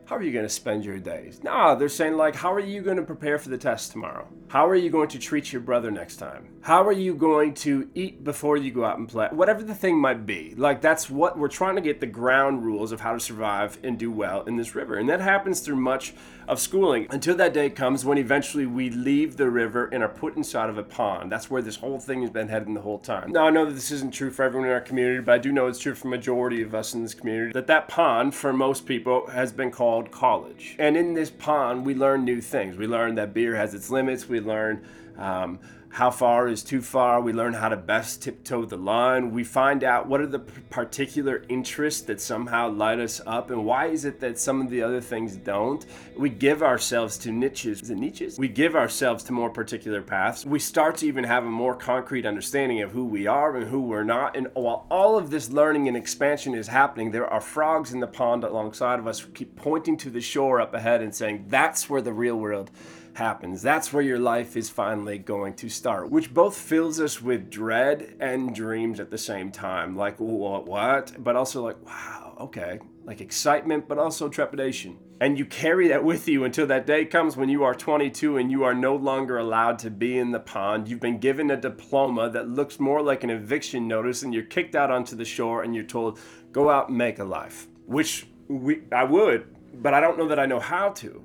How 0.06 0.18
are 0.18 0.22
you 0.22 0.34
going 0.34 0.46
to 0.46 0.50
spend 0.50 0.84
your 0.84 1.00
days? 1.00 1.42
Nah, 1.44 1.76
they're 1.76 1.88
saying, 1.88 2.16
like, 2.16 2.36
how 2.36 2.52
are 2.54 2.60
you 2.60 2.82
going 2.82 2.98
to 2.98 3.04
prepare 3.04 3.40
for 3.40 3.50
the 3.50 3.58
test 3.58 3.92
tomorrow? 3.92 4.28
How 4.50 4.68
are 4.68 4.76
you 4.76 4.90
going 4.90 5.08
to 5.10 5.20
treat 5.20 5.54
your 5.54 5.62
brother 5.62 5.92
next 5.92 6.18
time? 6.18 6.50
How 6.62 6.86
are 6.86 6.92
you 6.92 7.16
going 7.16 7.54
to 7.56 7.90
eat 7.96 8.24
before 8.24 8.58
you 8.58 8.72
go 8.72 8.84
out 8.84 8.98
and 8.98 9.08
play? 9.08 9.30
Whatever 9.32 9.64
the 9.64 9.74
thing 9.74 9.98
might 9.98 10.26
be. 10.26 10.56
Like, 10.56 10.82
that's 10.82 11.10
what 11.10 11.38
we're 11.38 11.48
trying 11.48 11.76
to 11.76 11.82
get 11.82 12.02
the 12.02 12.06
ground 12.06 12.66
rules 12.66 12.92
of 12.92 13.00
how 13.00 13.14
to 13.14 13.20
survive 13.20 13.78
and 13.84 13.98
do 13.98 14.12
well 14.12 14.44
in 14.44 14.58
this 14.58 14.76
river. 14.76 14.98
And 14.98 15.08
that 15.10 15.22
happens 15.22 15.62
through 15.62 15.78
much 15.78 16.14
of 16.48 16.60
schooling 16.60 17.08
until 17.10 17.36
that 17.36 17.54
day 17.54 17.70
comes 17.70 18.06
when 18.06 18.18
eventually 18.18 18.66
we 18.66 18.90
leave 18.90 19.38
the 19.38 19.50
river 19.50 19.90
and 19.92 20.04
are 20.04 20.10
put 20.10 20.36
inside 20.36 20.70
of 20.70 20.78
a 20.78 20.84
pond. 20.84 21.32
That's 21.32 21.50
where 21.50 21.62
this 21.62 21.78
whole 21.78 22.00
thing 22.00 22.22
has 22.22 22.32
been 22.32 22.48
heading 22.48 22.74
the 22.74 22.82
whole 22.82 23.00
time. 23.00 23.32
Now, 23.32 23.48
I 23.48 23.50
know 23.50 23.66
that 23.66 23.74
this 23.74 23.92
isn't 23.92 24.14
true 24.14 24.32
for 24.32 24.44
everyone 24.44 24.68
in 24.68 24.74
our 24.74 24.82
community, 24.82 25.22
but 25.22 25.34
I 25.34 25.38
do 25.38 25.52
know 25.52 25.68
it's 25.68 25.80
true 25.80 25.96
for 25.96 26.08
majority 26.08 26.62
of 26.62 26.74
us 26.76 26.94
in 26.94 27.04
this 27.04 27.14
community 27.14 27.54
that 27.54 27.68
that 27.68 27.88
pond, 27.88 28.36
for 28.36 28.54
most 28.54 28.86
people, 28.86 29.28
has 29.28 29.52
been 29.52 29.72
called 29.72 30.12
college. 30.12 30.76
And 30.80 30.98
in 30.98 31.14
this 31.14 31.30
pond, 31.30 31.86
we 31.86 31.96
learn 31.96 32.26
new 32.26 32.42
things. 32.42 32.78
We 32.78 32.88
learn 32.88 33.16
that 33.16 33.34
beer 33.34 33.56
has 33.56 33.74
its 33.74 33.90
limits. 33.90 34.28
We 34.28 34.40
learn 34.40 34.86
um, 35.18 35.60
how 35.94 36.10
far 36.10 36.48
is 36.48 36.64
too 36.64 36.82
far. 36.82 37.22
We 37.22 37.34
learn 37.34 37.54
how 37.54 37.70
to 37.70 37.78
best 37.78 38.24
tiptoe 38.24 38.66
the 38.66 38.78
line. 38.78 39.32
We 39.32 39.44
find 39.44 39.84
out 39.84 40.08
what 40.08 40.22
are 40.22 40.28
the 40.28 40.40
particular 40.40 41.46
interests 41.50 42.02
that 42.04 42.20
somehow 42.20 42.72
light 42.72 43.00
us 43.00 43.22
up, 43.28 43.52
and 43.52 43.64
why 43.64 43.88
is 43.88 44.04
it 44.04 44.20
that 44.22 44.40
some 44.40 44.60
of 44.60 44.72
the 44.72 44.82
other 44.82 45.00
things 45.00 45.36
don't. 45.36 45.86
We 46.18 46.32
give 46.32 46.64
ourselves 46.64 47.20
to 47.20 47.32
niches. 47.32 47.84
Is 47.84 47.92
it 47.92 47.98
niches? 47.98 48.40
We 48.40 48.48
give 48.48 48.76
ourselves 48.76 49.24
to 49.26 49.34
more 49.34 49.52
particular 49.52 50.02
paths. 50.02 50.48
We 50.48 50.58
start 50.58 50.98
to 50.98 51.08
even 51.08 51.26
have 51.26 51.46
a 51.46 51.52
more 51.52 51.76
concrete 51.76 52.26
understanding 52.26 52.82
of 52.82 52.90
who 52.90 53.06
we 53.06 53.28
are 53.28 53.56
and 53.56 53.68
who 53.68 53.82
we're 53.82 54.04
not. 54.04 54.36
And 54.36 54.48
while 54.56 54.88
all 54.90 55.16
of 55.16 55.30
this 55.30 55.52
learning 55.52 55.88
and 55.88 55.96
expansion 55.96 56.56
is 56.56 56.68
happening, 56.68 57.12
there 57.12 57.28
are 57.28 57.40
frogs 57.40 57.94
in 57.94 58.00
the 58.00 58.08
pond 58.08 58.44
alongside 58.44 58.98
of 58.98 59.06
us 59.06 59.20
who 59.20 59.32
keep 59.32 59.56
pointing 59.56 59.98
to 59.98 60.10
the 60.10 60.22
shore 60.22 60.60
up 60.60 60.74
ahead 60.74 61.04
and 61.04 61.14
saying, 61.14 61.46
That's 61.50 61.88
where 61.88 62.02
the 62.02 62.14
real 62.14 62.36
world 62.36 62.72
happens. 63.14 63.62
That's 63.62 63.94
where 63.94 64.04
your 64.04 64.20
life 64.20 64.58
is 64.58 64.70
finally 64.70 65.18
going 65.18 65.54
to 65.56 65.70
start, 65.70 66.10
which 66.10 66.34
both 66.34 66.58
fills 66.58 67.00
us 67.00 67.22
with 67.22 67.50
dread 67.50 68.16
and 68.20 68.56
dreams 68.56 69.00
at 69.00 69.12
the 69.12 69.18
same 69.18 69.52
time. 69.52 69.96
Like, 69.96 70.20
what? 70.20 71.24
But 71.24 71.36
also, 71.36 71.64
like, 71.64 71.84
wow, 71.86 72.36
okay. 72.40 72.80
Like 73.06 73.22
excitement, 73.22 73.88
but 73.88 73.98
also 73.98 74.30
trepidation. 74.30 74.98
And 75.20 75.38
you 75.38 75.46
carry 75.46 75.88
that 75.90 76.04
with 76.04 76.28
you 76.28 76.44
until 76.44 76.68
that 76.68 76.88
day 76.88 77.06
comes 77.06 77.38
when 77.38 77.50
you 77.50 77.64
are 77.64 77.76
22 77.76 78.38
and 78.38 78.52
you 78.52 78.64
are 78.64 78.74
no 78.74 78.96
longer 78.96 79.38
allowed 79.38 79.80
to 79.80 79.90
be 79.90 80.18
in 80.18 80.32
the 80.32 80.40
pond. 80.40 80.88
You've 80.88 81.00
been 81.00 81.20
given 81.20 81.52
a 81.52 81.58
diploma 81.58 82.30
that 82.30 82.50
looks 82.50 82.80
more 82.80 83.02
like 83.02 83.24
an 83.24 83.30
eviction 83.30 83.88
notice, 83.88 84.24
and 84.24 84.34
you're 84.34 84.44
kicked 84.44 84.76
out 84.76 84.92
onto 84.92 85.16
the 85.16 85.26
shore 85.26 85.64
and 85.64 85.76
you're 85.76 85.84
told, 85.84 86.20
go 86.52 86.70
out 86.70 86.90
and 86.90 86.98
make 86.98 87.20
a 87.20 87.24
life. 87.24 87.68
Which 87.86 88.28
we, 88.48 88.84
I 88.92 89.04
would, 89.04 89.54
but 89.82 89.94
I 89.94 90.00
don't 90.00 90.18
know 90.18 90.28
that 90.28 90.40
I 90.40 90.46
know 90.46 90.60
how 90.60 90.90
to 90.90 91.24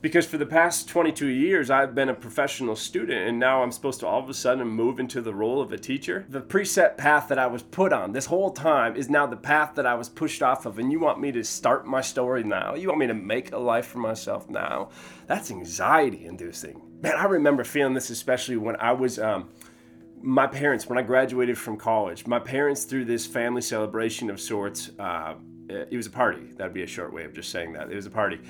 because 0.00 0.26
for 0.26 0.38
the 0.38 0.46
past 0.46 0.88
22 0.88 1.26
years 1.26 1.70
I've 1.70 1.94
been 1.94 2.08
a 2.08 2.14
professional 2.14 2.76
student 2.76 3.28
and 3.28 3.38
now 3.38 3.62
I'm 3.62 3.72
supposed 3.72 4.00
to 4.00 4.06
all 4.06 4.22
of 4.22 4.28
a 4.28 4.34
sudden 4.34 4.66
move 4.68 5.00
into 5.00 5.20
the 5.20 5.34
role 5.34 5.60
of 5.60 5.72
a 5.72 5.78
teacher. 5.78 6.26
The 6.28 6.40
preset 6.40 6.96
path 6.96 7.28
that 7.28 7.38
I 7.38 7.46
was 7.46 7.62
put 7.62 7.92
on 7.92 8.12
this 8.12 8.26
whole 8.26 8.50
time 8.50 8.96
is 8.96 9.10
now 9.10 9.26
the 9.26 9.36
path 9.36 9.74
that 9.74 9.86
I 9.86 9.94
was 9.94 10.08
pushed 10.08 10.42
off 10.42 10.66
of 10.66 10.78
and 10.78 10.90
you 10.92 11.00
want 11.00 11.20
me 11.20 11.32
to 11.32 11.44
start 11.44 11.86
my 11.86 12.00
story 12.00 12.44
now? 12.44 12.74
You 12.74 12.88
want 12.88 13.00
me 13.00 13.06
to 13.06 13.14
make 13.14 13.52
a 13.52 13.58
life 13.58 13.86
for 13.86 13.98
myself 13.98 14.48
now? 14.48 14.90
That's 15.26 15.50
anxiety 15.50 16.26
inducing. 16.26 16.82
Man, 17.00 17.14
I 17.16 17.24
remember 17.24 17.64
feeling 17.64 17.94
this 17.94 18.10
especially 18.10 18.56
when 18.56 18.76
I 18.76 18.92
was 18.92 19.18
um, 19.18 19.50
my 20.22 20.46
parents 20.46 20.88
when 20.88 20.98
I 20.98 21.02
graduated 21.02 21.58
from 21.58 21.76
college. 21.76 22.26
My 22.26 22.38
parents 22.38 22.84
threw 22.84 23.04
this 23.04 23.26
family 23.26 23.62
celebration 23.62 24.30
of 24.30 24.40
sorts 24.40 24.90
uh, 24.98 25.34
it 25.68 25.96
was 25.96 26.06
a 26.06 26.10
party. 26.10 26.52
That'd 26.56 26.74
be 26.74 26.82
a 26.82 26.86
short 26.86 27.12
way 27.12 27.24
of 27.24 27.32
just 27.32 27.50
saying 27.50 27.72
that. 27.72 27.90
It 27.90 27.96
was 27.96 28.06
a 28.06 28.10
party 28.10 28.40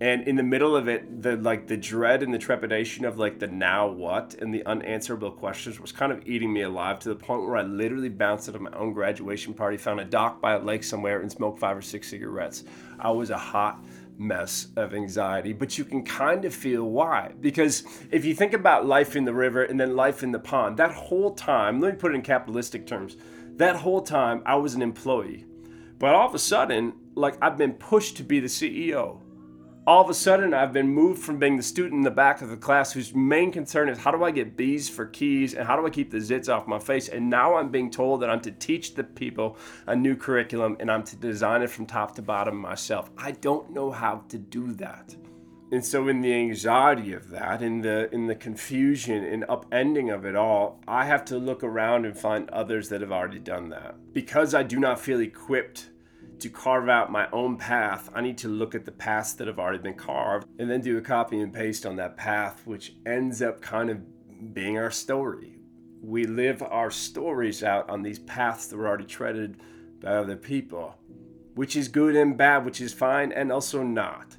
and 0.00 0.26
in 0.26 0.36
the 0.36 0.42
middle 0.42 0.74
of 0.74 0.88
it 0.88 1.22
the 1.22 1.36
like 1.36 1.66
the 1.68 1.76
dread 1.76 2.22
and 2.22 2.34
the 2.34 2.38
trepidation 2.38 3.04
of 3.04 3.18
like 3.18 3.38
the 3.38 3.46
now 3.46 3.86
what 3.86 4.34
and 4.34 4.52
the 4.52 4.64
unanswerable 4.66 5.30
questions 5.30 5.78
was 5.78 5.92
kind 5.92 6.10
of 6.10 6.20
eating 6.26 6.52
me 6.52 6.62
alive 6.62 6.98
to 6.98 7.08
the 7.08 7.14
point 7.14 7.42
where 7.42 7.56
i 7.56 7.62
literally 7.62 8.08
bounced 8.08 8.48
out 8.48 8.56
of 8.56 8.60
my 8.60 8.72
own 8.72 8.92
graduation 8.92 9.54
party 9.54 9.76
found 9.76 10.00
a 10.00 10.04
dock 10.04 10.40
by 10.40 10.54
a 10.54 10.58
lake 10.58 10.82
somewhere 10.82 11.20
and 11.20 11.30
smoked 11.30 11.58
five 11.58 11.76
or 11.76 11.82
six 11.82 12.08
cigarettes. 12.08 12.64
I 12.98 13.10
was 13.10 13.30
a 13.30 13.38
hot 13.38 13.84
mess 14.16 14.68
of 14.76 14.94
anxiety 14.94 15.52
but 15.52 15.76
you 15.76 15.84
can 15.84 16.04
kind 16.04 16.44
of 16.44 16.54
feel 16.54 16.84
why. 16.84 17.32
Because 17.40 17.84
if 18.10 18.24
you 18.24 18.34
think 18.34 18.52
about 18.52 18.86
life 18.86 19.16
in 19.16 19.24
the 19.24 19.34
river 19.34 19.64
and 19.64 19.78
then 19.78 19.96
life 19.96 20.22
in 20.22 20.32
the 20.32 20.38
pond 20.38 20.76
that 20.76 20.92
whole 20.92 21.34
time 21.34 21.80
let 21.80 21.94
me 21.94 21.98
put 21.98 22.12
it 22.12 22.16
in 22.16 22.22
capitalistic 22.22 22.86
terms 22.86 23.16
that 23.56 23.76
whole 23.76 24.02
time 24.02 24.42
i 24.46 24.54
was 24.54 24.74
an 24.74 24.82
employee. 24.82 25.44
But 25.98 26.14
all 26.14 26.28
of 26.28 26.34
a 26.34 26.38
sudden 26.38 26.94
like 27.14 27.36
i've 27.42 27.56
been 27.56 27.74
pushed 27.74 28.16
to 28.18 28.22
be 28.22 28.40
the 28.40 28.48
ceo 28.48 29.20
all 29.86 30.02
of 30.02 30.08
a 30.08 30.14
sudden 30.14 30.54
I've 30.54 30.72
been 30.72 30.88
moved 30.88 31.22
from 31.22 31.38
being 31.38 31.56
the 31.56 31.62
student 31.62 31.94
in 31.94 32.02
the 32.02 32.10
back 32.10 32.40
of 32.40 32.48
the 32.48 32.56
class 32.56 32.92
whose 32.92 33.14
main 33.14 33.52
concern 33.52 33.88
is 33.88 33.98
how 33.98 34.10
do 34.10 34.24
I 34.24 34.30
get 34.30 34.56
B's 34.56 34.88
for 34.88 35.06
keys 35.06 35.54
and 35.54 35.66
how 35.66 35.76
do 35.76 35.86
I 35.86 35.90
keep 35.90 36.10
the 36.10 36.18
zits 36.18 36.48
off 36.48 36.66
my 36.66 36.78
face 36.78 37.08
and 37.08 37.28
now 37.28 37.56
I'm 37.56 37.68
being 37.68 37.90
told 37.90 38.22
that 38.22 38.30
I'm 38.30 38.40
to 38.42 38.50
teach 38.50 38.94
the 38.94 39.04
people 39.04 39.58
a 39.86 39.94
new 39.94 40.16
curriculum 40.16 40.76
and 40.80 40.90
I'm 40.90 41.02
to 41.04 41.16
design 41.16 41.62
it 41.62 41.70
from 41.70 41.84
top 41.84 42.14
to 42.16 42.22
bottom 42.22 42.56
myself. 42.56 43.10
I 43.18 43.32
don't 43.32 43.70
know 43.70 43.90
how 43.90 44.24
to 44.28 44.38
do 44.38 44.72
that. 44.74 45.14
And 45.70 45.84
so 45.84 46.08
in 46.08 46.20
the 46.20 46.32
anxiety 46.32 47.12
of 47.14 47.30
that, 47.30 47.60
in 47.60 47.80
the 47.80 48.08
in 48.14 48.26
the 48.26 48.34
confusion 48.34 49.24
and 49.24 49.44
upending 49.44 50.14
of 50.14 50.24
it 50.24 50.36
all, 50.36 50.80
I 50.86 51.04
have 51.06 51.24
to 51.26 51.38
look 51.38 51.64
around 51.64 52.04
and 52.04 52.16
find 52.16 52.48
others 52.50 52.90
that 52.90 53.00
have 53.00 53.10
already 53.10 53.40
done 53.40 53.70
that. 53.70 53.96
Because 54.12 54.54
I 54.54 54.62
do 54.62 54.78
not 54.78 55.00
feel 55.00 55.20
equipped 55.20 55.90
to 56.40 56.48
carve 56.48 56.88
out 56.88 57.10
my 57.10 57.28
own 57.32 57.56
path, 57.56 58.10
I 58.14 58.20
need 58.20 58.38
to 58.38 58.48
look 58.48 58.74
at 58.74 58.84
the 58.84 58.92
paths 58.92 59.34
that 59.34 59.46
have 59.46 59.58
already 59.58 59.78
been 59.78 59.94
carved 59.94 60.46
and 60.58 60.70
then 60.70 60.80
do 60.80 60.98
a 60.98 61.02
copy 61.02 61.40
and 61.40 61.52
paste 61.52 61.86
on 61.86 61.96
that 61.96 62.16
path, 62.16 62.62
which 62.66 62.94
ends 63.06 63.42
up 63.42 63.60
kind 63.60 63.90
of 63.90 64.54
being 64.54 64.78
our 64.78 64.90
story. 64.90 65.58
We 66.02 66.24
live 66.24 66.62
our 66.62 66.90
stories 66.90 67.62
out 67.62 67.88
on 67.88 68.02
these 68.02 68.18
paths 68.18 68.66
that 68.66 68.76
were 68.76 68.86
already 68.86 69.06
treaded 69.06 69.56
by 70.00 70.10
other 70.10 70.36
people, 70.36 70.96
which 71.54 71.76
is 71.76 71.88
good 71.88 72.14
and 72.14 72.36
bad, 72.36 72.64
which 72.64 72.80
is 72.80 72.92
fine 72.92 73.32
and 73.32 73.50
also 73.50 73.82
not. 73.82 74.36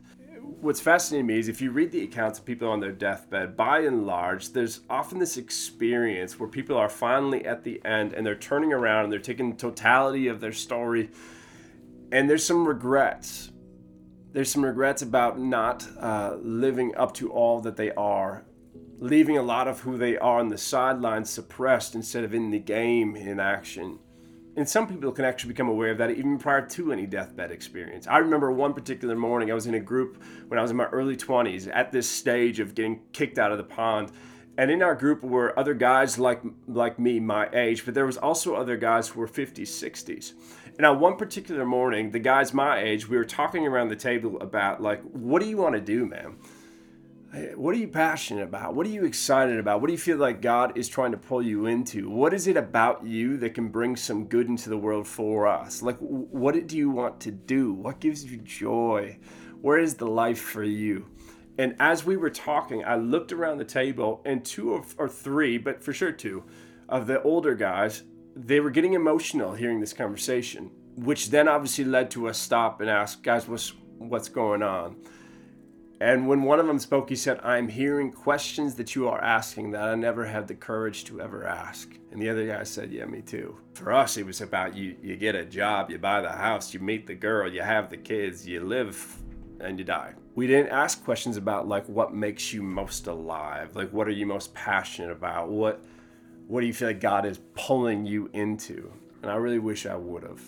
What's 0.62 0.80
fascinating 0.80 1.28
to 1.28 1.34
me 1.34 1.40
is 1.40 1.48
if 1.48 1.62
you 1.62 1.72
read 1.72 1.92
the 1.92 2.04
accounts 2.04 2.40
of 2.40 2.46
people 2.46 2.70
on 2.70 2.80
their 2.80 2.92
deathbed, 2.92 3.58
by 3.58 3.80
and 3.80 4.06
large, 4.06 4.54
there's 4.54 4.82
often 4.90 5.20
this 5.20 5.38
experience 5.38 6.40
where 6.40 6.50
people 6.50 6.78
are 6.78 6.90
finally 6.90 7.46
at 7.46 7.64
the 7.64 7.84
end 7.86 8.14
and 8.14 8.26
they're 8.26 8.36
turning 8.36 8.74
around 8.74 9.06
and 9.06 9.14
they're 9.14 9.20
taking 9.20 9.52
the 9.52 9.58
totality 9.58 10.28
of 10.28 10.40
their 10.40 10.54
story 10.54 11.10
and 12.16 12.30
there's 12.30 12.46
some 12.46 12.66
regrets. 12.66 13.52
There's 14.32 14.50
some 14.50 14.64
regrets 14.64 15.02
about 15.02 15.38
not 15.38 15.86
uh, 16.00 16.38
living 16.42 16.96
up 16.96 17.14
to 17.16 17.30
all 17.30 17.60
that 17.60 17.76
they 17.76 17.92
are, 17.92 18.46
leaving 19.00 19.38
a 19.38 19.42
lot 19.42 19.68
of 19.68 19.82
who 19.82 19.98
they 19.98 20.18
are 20.18 20.40
on 20.40 20.48
the 20.48 20.58
sidelines 20.58 21.30
suppressed 21.30 21.94
instead 21.94 22.24
of 22.24 22.34
in 22.34 22.52
the 22.52 22.60
game 22.60 23.18
in 23.18 23.42
action. 23.42 24.00
And 24.56 24.68
some 24.68 24.88
people 24.88 25.12
can 25.12 25.26
actually 25.26 25.50
become 25.50 25.68
aware 25.68 25.92
of 25.92 25.98
that 25.98 26.12
even 26.12 26.38
prior 26.38 26.66
to 26.66 26.94
any 26.94 27.06
deathbed 27.06 27.52
experience. 27.52 28.08
I 28.08 28.20
remember 28.20 28.50
one 28.50 28.74
particular 28.74 29.18
morning, 29.18 29.52
I 29.52 29.54
was 29.54 29.68
in 29.68 29.74
a 29.74 29.80
group 29.82 30.24
when 30.48 30.58
I 30.58 30.62
was 30.62 30.72
in 30.72 30.78
my 30.78 30.86
early 30.86 31.18
20s 31.18 31.70
at 31.74 31.92
this 31.92 32.10
stage 32.10 32.62
of 32.62 32.76
getting 32.76 33.02
kicked 33.12 33.38
out 33.38 33.52
of 33.52 33.58
the 33.58 33.66
pond. 33.66 34.14
And 34.58 34.72
in 34.72 34.82
our 34.82 34.96
group 34.96 35.22
were 35.22 35.58
other 35.60 35.74
guys 35.74 36.18
like 36.18 36.42
like 36.66 36.98
me, 36.98 37.20
my 37.20 37.50
age, 37.52 37.84
but 37.84 37.94
there 37.94 38.06
was 38.06 38.16
also 38.16 38.56
other 38.56 38.78
guys 38.78 39.10
who 39.10 39.20
were 39.20 39.28
50s, 39.28 39.64
60s. 39.64 40.32
And 40.78 40.86
on 40.86 41.00
one 41.00 41.16
particular 41.16 41.66
morning, 41.66 42.12
the 42.12 42.20
guys 42.20 42.54
my 42.54 42.82
age, 42.82 43.08
we 43.08 43.16
were 43.16 43.26
talking 43.26 43.66
around 43.66 43.88
the 43.88 43.96
table 43.96 44.38
about 44.42 44.82
like, 44.82 45.02
what 45.04 45.42
do 45.42 45.48
you 45.48 45.58
want 45.58 45.76
to 45.76 45.82
do, 45.82 46.06
man? 46.06 46.36
What 47.56 47.76
are 47.76 47.78
you 47.78 47.90
passionate 47.90 48.44
about? 48.44 48.76
What 48.76 48.86
are 48.88 48.92
you 48.92 49.04
excited 49.04 49.60
about? 49.60 49.82
What 49.82 49.88
do 49.88 49.94
you 49.94 50.00
feel 50.00 50.18
like 50.18 50.42
God 50.42 50.78
is 50.78 50.88
trying 50.88 51.12
to 51.12 51.18
pull 51.18 51.42
you 51.42 51.66
into? 51.66 52.10
What 52.10 52.34
is 52.34 52.48
it 52.48 52.56
about 52.56 53.06
you 53.06 53.36
that 53.38 53.54
can 53.54 53.68
bring 53.68 53.98
some 53.98 54.26
good 54.26 54.48
into 54.48 54.70
the 54.70 54.78
world 54.78 55.06
for 55.06 55.46
us? 55.46 55.82
Like, 55.82 55.98
what 56.00 56.68
do 56.68 56.78
you 56.78 56.90
want 56.90 57.20
to 57.22 57.32
do? 57.32 57.74
What 57.74 58.00
gives 58.00 58.24
you 58.24 58.38
joy? 58.38 59.18
Where 59.62 59.78
is 59.78 59.96
the 59.96 60.08
life 60.08 60.40
for 60.40 60.64
you? 60.64 61.08
And 61.58 61.76
as 61.80 62.06
we 62.06 62.16
were 62.16 62.30
talking, 62.30 62.86
I 62.86 62.96
looked 62.96 63.32
around 63.32 63.58
the 63.58 63.66
table, 63.66 64.22
and 64.26 64.44
two 64.44 64.74
of, 64.74 64.96
or 64.98 65.10
three, 65.10 65.58
but 65.58 65.84
for 65.84 65.94
sure 65.94 66.12
two, 66.12 66.44
of 66.88 67.08
the 67.08 67.22
older 67.24 67.56
guys, 67.56 68.04
they 68.36 68.60
were 68.60 68.70
getting 68.70 68.94
emotional 68.94 69.54
hearing 69.54 69.80
this 69.80 69.94
conversation, 69.94 70.70
which 70.96 71.30
then 71.30 71.48
obviously 71.48 71.86
led 71.86 72.12
to 72.12 72.28
us 72.28 72.38
stop 72.38 72.82
and 72.82 72.90
ask, 72.90 73.24
guys, 73.24 73.48
what's 73.48 73.74
what's 73.98 74.28
going 74.28 74.62
on? 74.62 74.98
And 76.02 76.28
when 76.28 76.44
one 76.44 76.60
of 76.60 76.68
them 76.68 76.80
spoke, 76.80 77.08
he 77.08 77.16
said, 77.16 77.40
I'm 77.42 77.70
hearing 77.70 78.12
questions 78.12 78.76
that 78.76 78.96
you 78.96 79.08
are 79.08 79.22
asking 79.24 79.72
that 79.72 79.84
I 79.84 79.96
never 79.96 80.26
had 80.26 80.46
the 80.48 80.54
courage 80.54 81.06
to 81.06 81.22
ever 81.22 81.48
ask. 81.48 81.98
And 82.12 82.22
the 82.22 82.30
other 82.30 82.46
guy 82.46 82.64
said, 82.64 82.92
Yeah, 82.92 83.06
me 83.06 83.22
too. 83.22 83.58
For 83.74 83.94
us, 83.94 84.18
it 84.18 84.26
was 84.26 84.42
about 84.42 84.76
you, 84.76 84.98
you 85.02 85.16
get 85.16 85.36
a 85.36 85.46
job, 85.46 85.90
you 85.90 85.98
buy 85.98 86.22
the 86.22 86.32
house, 86.32 86.74
you 86.74 86.82
meet 86.82 87.08
the 87.08 87.16
girl, 87.16 87.52
you 87.52 87.62
have 87.62 87.90
the 87.90 87.98
kids, 87.98 88.46
you 88.46 88.60
live, 88.62 89.18
and 89.62 89.80
you 89.80 89.86
die. 89.86 90.14
We 90.36 90.48
didn't 90.48 90.72
ask 90.72 91.02
questions 91.06 91.38
about 91.38 91.70
like 91.70 91.88
what 91.88 92.14
makes 92.14 92.52
you 92.52 92.62
most 92.62 93.08
alive, 93.08 93.76
like 93.78 93.92
what 93.92 94.08
are 94.08 94.12
you 94.12 94.26
most 94.26 94.54
passionate 94.54 95.12
about, 95.12 95.48
what 95.48 95.82
what 96.48 96.62
do 96.62 96.68
you 96.68 96.74
feel 96.74 96.90
like 96.90 97.00
God 97.00 97.26
is 97.26 97.40
pulling 97.56 98.06
you 98.06 98.30
into? 98.34 98.92
And 99.22 99.32
I 99.32 99.36
really 99.36 99.60
wish 99.60 99.86
I 99.86 99.96
would 99.96 100.24
have 100.24 100.42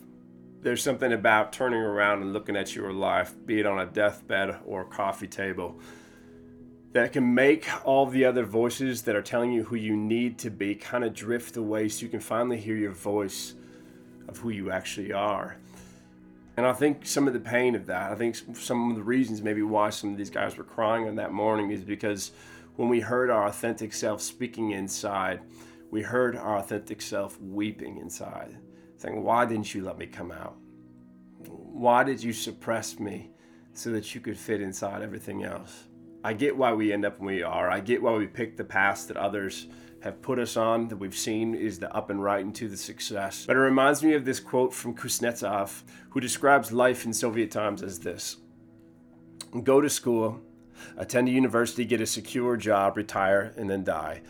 there's 0.62 0.84
something 0.84 1.14
about 1.14 1.54
turning 1.54 1.80
around 1.80 2.22
and 2.22 2.34
looking 2.34 2.56
at 2.56 2.76
your 2.76 2.92
life, 2.92 3.34
be 3.46 3.60
it 3.60 3.66
on 3.66 3.80
a 3.80 3.86
deathbed 3.86 4.58
or 4.66 4.82
a 4.82 4.86
coffee 4.86 5.28
table, 5.28 5.80
that 6.94 7.14
can 7.14 7.34
make 7.34 7.68
all 7.86 8.06
the 8.06 8.26
other 8.26 8.44
voices 8.44 9.04
that 9.04 9.16
are 9.16 9.22
telling 9.22 9.52
you 9.52 9.64
who 9.64 9.76
you 9.76 9.96
need 9.96 10.38
to 10.40 10.50
be 10.50 10.74
kind 10.74 11.04
of 11.04 11.14
drift 11.14 11.56
away 11.56 11.88
so 11.88 12.04
you 12.04 12.10
can 12.10 12.20
finally 12.20 12.58
hear 12.58 12.76
your 12.76 12.92
voice 12.92 13.54
of 14.28 14.40
who 14.40 14.50
you 14.50 14.72
actually 14.72 15.14
are. 15.14 15.58
And 16.58 16.66
I 16.66 16.74
think 16.74 17.06
some 17.06 17.28
of 17.28 17.34
the 17.34 17.40
pain 17.40 17.76
of 17.76 17.86
that, 17.86 18.12
I 18.12 18.16
think 18.16 18.36
some 18.56 18.90
of 18.90 18.98
the 18.98 19.04
reasons 19.04 19.44
maybe 19.44 19.62
why 19.62 19.92
some 19.92 20.12
of 20.12 20.18
these 20.18 20.32
guys 20.32 20.58
were 20.58 20.64
crying 20.64 21.08
on 21.08 21.16
that 21.16 21.32
morning 21.32 21.70
is 21.70 21.84
because 21.84 22.32
when 22.78 22.90
we 22.90 23.00
heard 23.00 23.30
our 23.30 23.46
authentic 23.46 23.94
self 23.94 24.22
speaking 24.22 24.72
inside, 24.72 25.40
we 25.92 26.02
heard 26.02 26.36
our 26.36 26.58
authentic 26.58 27.02
self 27.02 27.40
weeping 27.40 27.98
inside 27.98 28.58
saying, 28.98 29.24
Why 29.24 29.46
didn't 29.46 29.74
you 29.74 29.84
let 29.84 29.98
me 29.98 30.06
come 30.06 30.32
out? 30.32 30.56
Why 31.48 32.04
did 32.04 32.22
you 32.22 32.34
suppress 32.34 33.00
me 33.00 33.32
so 33.74 33.92
that 33.92 34.14
you 34.14 34.22
could 34.22 34.38
fit 34.38 34.62
inside 34.62 35.02
everything 35.02 35.44
else? 35.44 35.86
I 36.24 36.34
get 36.34 36.58
why 36.58 36.74
we 36.74 36.92
end 36.92 37.06
up 37.06 37.20
where 37.20 37.36
we 37.36 37.44
are. 37.44 37.70
I 37.70 37.80
get 37.80 38.02
why 38.02 38.14
we 38.16 38.28
pick 38.28 38.58
the 38.58 38.64
path 38.64 39.08
that 39.08 39.18
others 39.18 39.68
have 40.02 40.22
put 40.22 40.40
us 40.40 40.58
on, 40.58 40.88
that 40.90 40.98
we've 40.98 41.18
seen 41.18 41.56
is 41.56 41.80
the 41.80 41.94
up 41.96 42.10
and 42.10 42.22
right 42.22 42.42
into 42.42 42.68
the 42.68 42.78
success. 42.78 43.46
But 43.46 43.56
it 43.56 43.60
reminds 43.60 44.04
me 44.04 44.14
of 44.14 44.26
this 44.26 44.40
quote 44.40 44.74
from 44.74 44.96
Kuznetsov, 44.96 45.84
who 46.10 46.20
describes 46.20 46.72
life 46.72 47.06
in 47.06 47.14
Soviet 47.14 47.52
times 47.52 47.82
as 47.82 48.00
this 48.00 48.38
Go 49.64 49.82
to 49.82 49.90
school, 49.90 50.42
attend 50.98 51.28
a 51.30 51.32
university, 51.32 51.86
get 51.86 52.02
a 52.02 52.06
secure 52.06 52.58
job, 52.58 52.98
retire, 52.98 53.54
and 53.58 53.70
then 53.70 53.84
die. 53.84 54.22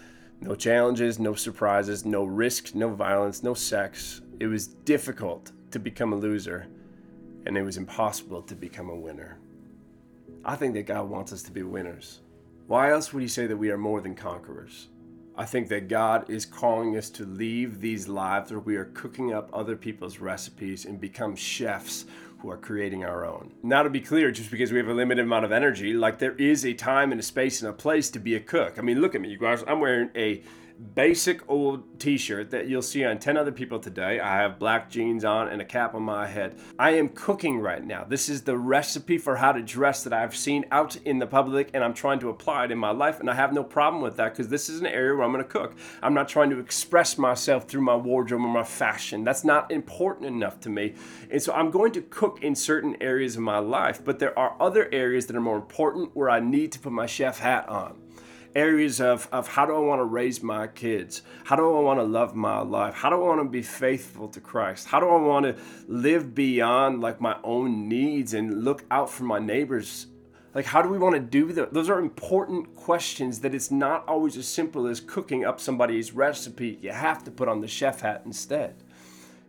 No 0.41 0.55
challenges, 0.55 1.19
no 1.19 1.33
surprises, 1.33 2.05
no 2.05 2.23
risk, 2.23 2.75
no 2.75 2.89
violence, 2.89 3.43
no 3.43 3.53
sex, 3.53 4.21
it 4.39 4.47
was 4.47 4.67
difficult 4.67 5.51
to 5.71 5.79
become 5.79 6.13
a 6.13 6.15
loser, 6.15 6.67
and 7.45 7.57
it 7.57 7.63
was 7.63 7.77
impossible 7.77 8.41
to 8.43 8.55
become 8.55 8.89
a 8.89 8.95
winner. 8.95 9.39
I 10.45 10.55
think 10.55 10.73
that 10.75 10.85
God 10.85 11.09
wants 11.09 11.33
us 11.33 11.43
to 11.43 11.51
be 11.51 11.63
winners. 11.63 12.21
Why 12.67 12.91
else 12.91 13.11
would 13.11 13.21
He 13.21 13.27
say 13.27 13.47
that 13.47 13.57
we 13.57 13.71
are 13.71 13.77
more 13.77 13.99
than 13.99 14.13
conquerors? 14.13 14.87
I 15.35 15.45
think 15.45 15.69
that 15.69 15.87
God 15.87 16.29
is 16.29 16.45
calling 16.45 16.97
us 16.97 17.09
to 17.11 17.25
leave 17.25 17.79
these 17.79 18.07
lives 18.07 18.51
where 18.51 18.59
we 18.59 18.75
are 18.75 18.85
cooking 18.85 19.33
up 19.33 19.49
other 19.53 19.75
people's 19.75 20.19
recipes 20.19 20.85
and 20.85 20.99
become 20.99 21.35
chefs 21.35 22.05
who 22.39 22.49
are 22.49 22.57
creating 22.57 23.03
our 23.03 23.25
own. 23.25 23.51
Now, 23.63 23.83
to 23.83 23.89
be 23.89 24.01
clear, 24.01 24.31
just 24.31 24.51
because 24.51 24.71
we 24.71 24.77
have 24.77 24.87
a 24.87 24.93
limited 24.93 25.23
amount 25.23 25.45
of 25.45 25.51
energy, 25.51 25.93
like 25.93 26.19
there 26.19 26.35
is 26.35 26.65
a 26.65 26.73
time 26.73 27.11
and 27.11 27.19
a 27.19 27.23
space 27.23 27.61
and 27.61 27.69
a 27.69 27.73
place 27.73 28.09
to 28.11 28.19
be 28.19 28.35
a 28.35 28.39
cook. 28.39 28.77
I 28.77 28.81
mean, 28.81 29.01
look 29.01 29.15
at 29.15 29.21
me, 29.21 29.29
you 29.29 29.37
guys. 29.37 29.63
I'm 29.67 29.79
wearing 29.79 30.09
a 30.15 30.41
basic 30.77 31.49
old 31.49 31.99
t-shirt 31.99 32.51
that 32.51 32.67
you'll 32.67 32.81
see 32.81 33.03
on 33.03 33.17
10 33.17 33.37
other 33.37 33.51
people 33.51 33.79
today. 33.79 34.19
I 34.19 34.37
have 34.37 34.59
black 34.59 34.89
jeans 34.89 35.25
on 35.25 35.47
and 35.47 35.61
a 35.61 35.65
cap 35.65 35.95
on 35.95 36.03
my 36.03 36.27
head. 36.27 36.57
I 36.77 36.91
am 36.91 37.09
cooking 37.09 37.59
right 37.59 37.83
now. 37.83 38.03
This 38.03 38.29
is 38.29 38.43
the 38.43 38.57
recipe 38.57 39.17
for 39.17 39.37
how 39.37 39.51
to 39.51 39.61
dress 39.61 40.03
that 40.03 40.13
I've 40.13 40.35
seen 40.35 40.65
out 40.71 40.95
in 40.97 41.19
the 41.19 41.27
public 41.27 41.71
and 41.73 41.83
I'm 41.83 41.93
trying 41.93 42.19
to 42.19 42.29
apply 42.29 42.65
it 42.65 42.71
in 42.71 42.77
my 42.77 42.91
life 42.91 43.19
and 43.19 43.29
I 43.29 43.33
have 43.33 43.53
no 43.53 43.63
problem 43.63 44.01
with 44.01 44.17
that 44.17 44.33
because 44.33 44.49
this 44.49 44.69
is 44.69 44.79
an 44.79 44.85
area 44.85 45.15
where 45.15 45.23
I'm 45.23 45.31
going 45.31 45.43
to 45.43 45.49
cook. 45.49 45.75
I'm 46.01 46.13
not 46.13 46.29
trying 46.29 46.49
to 46.51 46.59
express 46.59 47.17
myself 47.17 47.67
through 47.67 47.81
my 47.81 47.95
wardrobe 47.95 48.41
or 48.41 48.47
my 48.47 48.63
fashion. 48.63 49.23
That's 49.23 49.43
not 49.43 49.71
important 49.71 50.27
enough 50.27 50.59
to 50.61 50.69
me. 50.69 50.93
And 51.31 51.41
so 51.41 51.53
I'm 51.53 51.71
going 51.71 51.91
to 51.93 52.01
cook 52.01 52.43
in 52.43 52.55
certain 52.55 52.95
areas 53.01 53.35
of 53.35 53.41
my 53.41 53.59
life, 53.59 54.03
but 54.03 54.19
there 54.19 54.37
are 54.37 54.55
other 54.59 54.89
areas 54.91 55.25
that 55.27 55.35
are 55.35 55.41
more 55.41 55.57
important 55.57 56.15
where 56.15 56.29
I 56.29 56.39
need 56.39 56.71
to 56.73 56.79
put 56.79 56.91
my 56.91 57.07
chef 57.07 57.39
hat 57.39 57.67
on 57.67 58.06
areas 58.55 58.99
of, 59.01 59.27
of 59.31 59.47
how 59.47 59.65
do 59.65 59.75
I 59.75 59.79
want 59.79 59.99
to 59.99 60.05
raise 60.05 60.41
my 60.41 60.67
kids? 60.67 61.21
How 61.43 61.55
do 61.55 61.77
I 61.77 61.79
want 61.81 61.99
to 61.99 62.03
love 62.03 62.35
my 62.35 62.59
life? 62.61 62.93
How 62.93 63.09
do 63.09 63.15
I 63.15 63.27
want 63.27 63.41
to 63.41 63.49
be 63.49 63.61
faithful 63.61 64.27
to 64.29 64.39
Christ? 64.39 64.87
How 64.87 64.99
do 64.99 65.07
I 65.07 65.21
want 65.21 65.45
to 65.45 65.55
live 65.87 66.33
beyond 66.35 67.01
like 67.01 67.21
my 67.21 67.37
own 67.43 67.87
needs 67.87 68.33
and 68.33 68.63
look 68.63 68.85
out 68.91 69.09
for 69.09 69.23
my 69.23 69.39
neighbors? 69.39 70.07
Like, 70.53 70.65
how 70.65 70.81
do 70.81 70.89
we 70.89 70.97
want 70.97 71.13
to 71.15 71.21
do 71.21 71.51
that? 71.53 71.73
Those 71.73 71.89
are 71.89 71.99
important 71.99 72.75
questions 72.75 73.41
that 73.41 73.53
it's 73.53 73.69
not 73.69 74.07
always 74.07 74.37
as 74.37 74.47
simple 74.47 74.87
as 74.87 74.99
cooking 74.99 75.45
up 75.45 75.59
somebody's 75.59 76.13
recipe. 76.13 76.79
You 76.81 76.91
have 76.91 77.23
to 77.25 77.31
put 77.31 77.47
on 77.47 77.61
the 77.61 77.67
chef 77.67 78.01
hat 78.01 78.23
instead. 78.25 78.75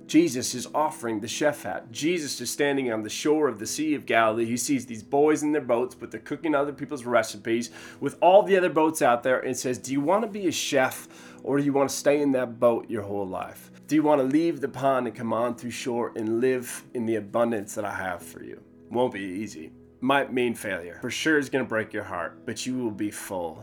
Jesus 0.09 0.55
is 0.55 0.67
offering 0.75 1.21
the 1.21 1.29
chef 1.29 1.65
hat. 1.65 1.93
Jesus 1.93 2.41
is 2.41 2.51
standing 2.51 2.91
on 2.91 3.03
the 3.03 3.11
shore 3.11 3.47
of 3.47 3.59
the 3.59 3.67
Sea 3.67 3.95
of 3.95 4.07
Galilee. 4.07 4.47
He 4.47 4.57
sees 4.57 4.87
these 4.87 5.03
boys 5.03 5.43
in 5.43 5.53
their 5.53 5.61
boats, 5.61 5.95
but 5.95 6.11
they're 6.11 6.19
cooking 6.19 6.55
other 6.55 6.73
people's 6.73 7.05
recipes 7.05 7.71
with 8.01 8.17
all 8.23 8.43
the 8.43 8.57
other 8.57 8.71
boats 8.71 9.03
out 9.03 9.23
there 9.23 9.41
and 9.41 9.55
says, 9.55 9.77
Do 9.77 9.93
you 9.93 10.01
want 10.01 10.23
to 10.23 10.29
be 10.29 10.49
a 10.49 10.53
chef 10.53 11.09
or 11.43 11.59
do 11.59 11.65
you 11.65 11.75
want 11.75 11.91
to 11.91 11.95
stay 11.95 12.23
in 12.23 12.33
that 12.33 12.59
boat 12.59 12.89
your 12.89 13.03
whole 13.03 13.27
life? 13.27 13.71
Do 13.87 13.97
you 13.97 14.03
want 14.03 14.23
to 14.23 14.27
leave 14.27 14.63
the 14.63 14.69
pond 14.69 15.07
and 15.07 15.15
come 15.15 15.35
on 15.35 15.55
through 15.55 15.73
shore 15.73 16.13
and 16.17 16.41
live 16.41 16.85
in 16.95 17.05
the 17.05 17.17
abundance 17.17 17.75
that 17.75 17.85
I 17.85 17.95
have 17.95 18.23
for 18.23 18.43
you? 18.43 18.63
Won't 18.91 19.13
be 19.13 19.21
easy. 19.21 19.73
Might 20.01 20.33
mean 20.33 20.55
failure. 20.55 20.99
For 21.03 21.11
sure, 21.11 21.39
it's 21.39 21.51
going 21.51 21.65
to 21.65 21.69
break 21.69 21.93
your 21.93 22.05
heart, 22.05 22.47
but 22.47 22.65
you 22.65 22.79
will 22.79 22.91
be 22.91 23.11
full. 23.11 23.63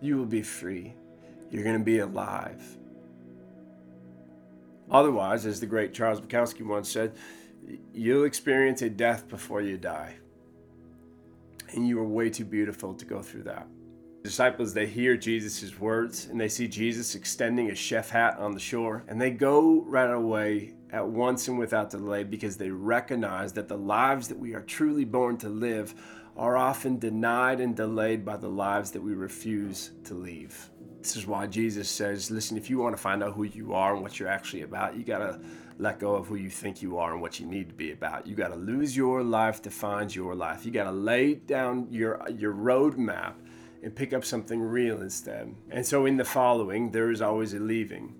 You 0.00 0.16
will 0.16 0.26
be 0.26 0.42
free. 0.42 0.94
You're 1.50 1.64
going 1.64 1.78
to 1.78 1.84
be 1.84 1.98
alive 1.98 2.78
Otherwise, 4.92 5.46
as 5.46 5.58
the 5.58 5.66
great 5.66 5.94
Charles 5.94 6.20
Bukowski 6.20 6.64
once 6.64 6.90
said, 6.90 7.14
you'll 7.94 8.24
experience 8.24 8.82
a 8.82 8.90
death 8.90 9.26
before 9.26 9.62
you 9.62 9.78
die. 9.78 10.14
And 11.70 11.88
you 11.88 11.98
are 11.98 12.06
way 12.06 12.28
too 12.28 12.44
beautiful 12.44 12.92
to 12.94 13.04
go 13.06 13.22
through 13.22 13.44
that. 13.44 13.66
The 14.22 14.28
disciples, 14.28 14.74
they 14.74 14.86
hear 14.86 15.16
Jesus' 15.16 15.80
words 15.80 16.26
and 16.26 16.38
they 16.38 16.48
see 16.48 16.68
Jesus 16.68 17.14
extending 17.14 17.70
a 17.70 17.74
chef 17.74 18.10
hat 18.10 18.38
on 18.38 18.52
the 18.52 18.60
shore, 18.60 19.02
and 19.08 19.20
they 19.20 19.30
go 19.30 19.82
right 19.86 20.10
away 20.10 20.74
at 20.90 21.08
once 21.08 21.48
and 21.48 21.58
without 21.58 21.90
delay 21.90 22.22
because 22.22 22.58
they 22.58 22.70
recognize 22.70 23.54
that 23.54 23.68
the 23.68 23.78
lives 23.78 24.28
that 24.28 24.38
we 24.38 24.54
are 24.54 24.60
truly 24.60 25.06
born 25.06 25.38
to 25.38 25.48
live 25.48 25.94
are 26.36 26.56
often 26.56 26.98
denied 26.98 27.60
and 27.60 27.74
delayed 27.74 28.24
by 28.24 28.36
the 28.36 28.48
lives 28.48 28.90
that 28.90 29.02
we 29.02 29.14
refuse 29.14 29.90
to 30.04 30.14
leave. 30.14 30.70
This 31.02 31.16
is 31.16 31.26
why 31.26 31.48
Jesus 31.48 31.88
says, 31.90 32.30
listen, 32.30 32.56
if 32.56 32.70
you 32.70 32.78
want 32.78 32.96
to 32.96 33.02
find 33.02 33.22
out 33.22 33.34
who 33.34 33.42
you 33.42 33.74
are 33.74 33.94
and 33.94 34.02
what 34.02 34.20
you're 34.20 34.28
actually 34.28 34.62
about, 34.62 34.96
you 34.96 35.02
got 35.02 35.18
to 35.18 35.40
let 35.78 35.98
go 35.98 36.14
of 36.14 36.28
who 36.28 36.36
you 36.36 36.48
think 36.48 36.80
you 36.80 36.96
are 36.98 37.12
and 37.12 37.20
what 37.20 37.40
you 37.40 37.46
need 37.46 37.68
to 37.68 37.74
be 37.74 37.90
about. 37.90 38.26
You 38.26 38.36
got 38.36 38.48
to 38.48 38.56
lose 38.56 38.96
your 38.96 39.22
life 39.22 39.60
to 39.62 39.70
find 39.70 40.14
your 40.14 40.34
life. 40.36 40.64
You 40.64 40.70
got 40.70 40.84
to 40.84 40.92
lay 40.92 41.34
down 41.34 41.88
your 41.90 42.22
your 42.30 42.54
roadmap 42.54 43.34
and 43.82 43.96
pick 43.96 44.12
up 44.12 44.24
something 44.24 44.60
real 44.60 45.00
instead. 45.02 45.52
And 45.70 45.84
so 45.84 46.06
in 46.06 46.16
the 46.16 46.24
following, 46.24 46.92
there 46.92 47.10
is 47.10 47.20
always 47.20 47.52
a 47.52 47.58
leaving. 47.58 48.14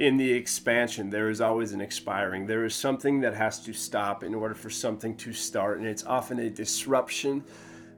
in 0.00 0.16
the 0.16 0.32
expansion, 0.32 1.10
there 1.10 1.28
is 1.28 1.42
always 1.42 1.72
an 1.72 1.80
expiring. 1.82 2.46
There 2.46 2.64
is 2.64 2.74
something 2.74 3.20
that 3.20 3.34
has 3.34 3.60
to 3.64 3.74
stop 3.74 4.24
in 4.24 4.34
order 4.34 4.54
for 4.54 4.70
something 4.70 5.14
to 5.18 5.32
start, 5.34 5.78
and 5.78 5.86
it's 5.86 6.04
often 6.04 6.38
a 6.38 6.48
disruption 6.48 7.44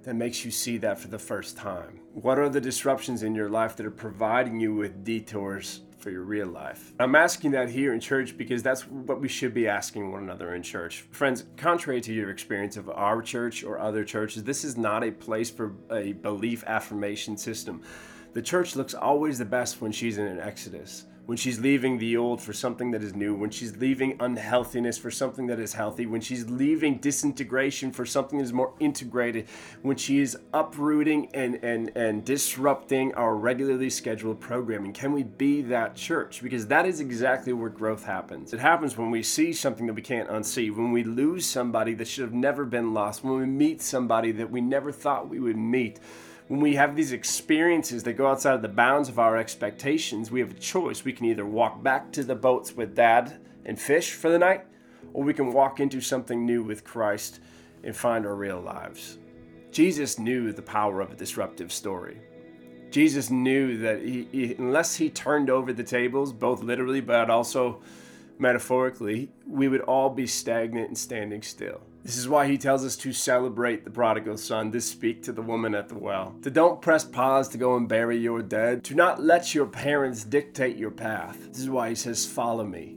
that 0.05 0.15
makes 0.15 0.45
you 0.45 0.51
see 0.51 0.79
that 0.79 0.99
for 0.99 1.09
the 1.09 1.19
first 1.19 1.57
time. 1.57 2.01
What 2.13 2.39
are 2.39 2.49
the 2.49 2.61
disruptions 2.61 3.23
in 3.23 3.35
your 3.35 3.49
life 3.49 3.77
that 3.77 3.87
are 3.87 3.91
providing 3.91 4.59
you 4.61 4.75
with 4.75 5.05
detours 5.05 5.81
for 5.99 6.11
your 6.11 6.23
real 6.23 6.49
life? 6.49 6.93
I'm 6.99 7.15
asking 7.15 7.53
that 7.53 7.71
here 7.71 7.95
in 7.95 8.01
church 8.01 8.37
because 8.37 8.63
that's 8.63 8.83
what 8.89 9.21
we 9.21 9.29
should 9.29 9.55
be 9.55 9.69
asking 9.69 10.11
one 10.11 10.23
another 10.23 10.55
in 10.55 10.63
church. 10.63 11.03
Friends, 11.13 11.45
contrary 11.57 12.01
to 12.01 12.13
your 12.13 12.31
experience 12.31 12.77
of 12.77 12.91
our 12.91 13.23
church 13.23 13.63
or 13.63 13.79
other 13.79 14.05
churches, 14.05 14.43
this 14.45 14.65
is 14.65 14.77
not 14.77 15.05
a 15.05 15.13
place 15.13 15.51
for 15.51 15.73
a 15.91 16.13
belief 16.13 16.65
affirmation 16.67 17.37
system. 17.37 17.83
The 18.33 18.43
church 18.43 18.77
looks 18.77 18.95
always 18.95 19.39
the 19.39 19.45
best 19.45 19.81
when 19.81 19.93
she's 19.93 20.19
in 20.19 20.27
an 20.27 20.41
exodus 20.41 21.05
when 21.27 21.37
she's 21.37 21.61
leaving 21.61 21.99
the 21.99 22.17
old 22.17 22.41
for 22.41 22.53
something 22.53 22.91
that 22.91 23.03
is 23.03 23.15
new, 23.15 23.35
when 23.35 23.51
she's 23.51 23.77
leaving 23.77 24.17
unhealthiness 24.21 24.99
for 24.99 25.11
something 25.11 25.47
that 25.47 25.61
is 25.61 25.73
healthy, 25.73 26.05
when 26.05 26.21
she's 26.21 26.49
leaving 26.51 26.99
disintegration 26.99 27.93
for 27.93 28.05
something 28.05 28.39
that 28.39 28.45
is 28.45 28.53
more 28.53 28.75
integrated, 28.81 29.47
when 29.83 29.97
she 29.97 30.19
is 30.19 30.37
uprooting 30.53 31.29
and, 31.33 31.57
and, 31.63 31.93
and 31.97 32.25
disrupting 32.25 33.15
our 33.15 33.37
regularly 33.37 33.89
scheduled 33.89 34.41
programming. 34.41 34.93
Can 34.93 35.13
we 35.13 35.23
be 35.23 35.63
that 35.63 35.95
church? 35.95 36.43
Because 36.43 36.67
that 36.67 36.87
is 36.87 37.01
exactly 37.01 37.53
where 37.53 37.71
growth 37.71 38.05
happens. 38.05 38.53
It 38.53 38.61
happens 38.61 38.99
when 38.99 39.11
we 39.11 39.23
see 39.23 39.53
something 39.53 39.87
that 39.87 39.95
we 39.95 40.03
can't 40.03 40.29
unsee, 40.29 40.75
when 40.75 40.91
we 40.91 41.05
lose 41.05 41.47
somebody 41.47 41.95
that 41.95 42.09
should 42.09 42.25
have 42.25 42.35
never 42.35 42.65
been 42.65 42.93
lost, 42.93 43.23
when 43.23 43.39
we 43.39 43.47
meet 43.47 43.81
somebody 43.81 44.33
that 44.33 44.51
we 44.51 44.61
never 44.61 44.91
thought 44.91 45.29
we 45.29 45.39
would 45.39 45.57
meet 45.57 46.01
when 46.53 46.61
we 46.61 46.75
have 46.75 46.95
these 46.95 47.13
experiences 47.13 48.03
that 48.03 48.13
go 48.13 48.27
outside 48.27 48.53
of 48.53 48.61
the 48.61 48.69
bounds 48.69 49.09
of 49.09 49.19
our 49.19 49.39
expectations, 49.39 50.31
we 50.31 50.39
have 50.39 50.51
a 50.51 50.61
choice. 50.61 51.03
We 51.03 51.15
can 51.15 51.25
either 51.25 51.47
walk 51.47 51.83
back 51.83 52.13
to 52.13 52.23
the 52.23 52.35
boats 52.35 52.77
with 52.77 52.95
dad 52.95 53.41
and 53.65 53.81
fish 53.81 54.13
for 54.13 54.29
the 54.29 54.39
night, 54.39 54.67
or 55.15 55.25
we 55.25 55.33
can 55.33 55.51
walk 55.55 55.81
into 55.81 56.03
something 56.03 56.45
new 56.45 56.63
with 56.63 56.85
Christ 56.85 57.41
and 57.83 57.97
find 57.97 58.27
our 58.27 58.35
real 58.35 58.61
lives. 58.61 59.17
Jesus 59.71 60.19
knew 60.19 60.53
the 60.53 60.61
power 60.61 61.01
of 61.01 61.11
a 61.11 61.17
disruptive 61.17 61.73
story. 61.73 62.19
Jesus 62.91 63.31
knew 63.31 63.79
that 63.79 64.03
he, 64.03 64.29
he, 64.31 64.55
unless 64.57 64.95
he 64.95 65.09
turned 65.09 65.49
over 65.49 65.73
the 65.73 65.83
tables, 65.83 66.35
both 66.35 66.63
literally 66.63 67.01
but 67.01 67.31
also 67.31 67.81
metaphorically, 68.39 69.31
we 69.47 69.69
would 69.69 69.81
all 69.81 70.11
be 70.11 70.27
stagnant 70.27 70.89
and 70.89 70.99
standing 70.99 71.41
still. 71.41 71.81
This 72.03 72.17
is 72.17 72.29
why 72.29 72.49
he 72.49 72.59
tells 72.59 72.85
us 72.85 72.97
to 72.97 73.13
celebrate 73.13 73.85
the 73.85 73.91
prodigal 73.91 74.37
son, 74.37 74.73
to 74.73 74.81
speak 74.81 75.23
to 75.23 75.33
the 75.33 75.43
woman 75.43 75.75
at 75.75 75.89
the 75.89 75.97
well, 75.97 76.35
to 76.43 76.51
don't 76.51 76.83
press 76.83 77.05
pause 77.05 77.49
to 77.51 77.59
go 77.59 77.77
and 77.77 77.89
bury 77.89 78.19
your 78.19 78.43
dead, 78.43 78.83
to 78.85 78.97
not 78.97 79.23
let 79.23 79.55
your 79.55 79.67
parents 79.67 80.25
dictate 80.25 80.77
your 80.77 80.91
path. 80.91 81.39
This 81.49 81.61
is 81.61 81.71
why 81.71 81.91
he 81.91 81.95
says, 81.95 82.27
Follow 82.27 82.65
me. 82.65 82.97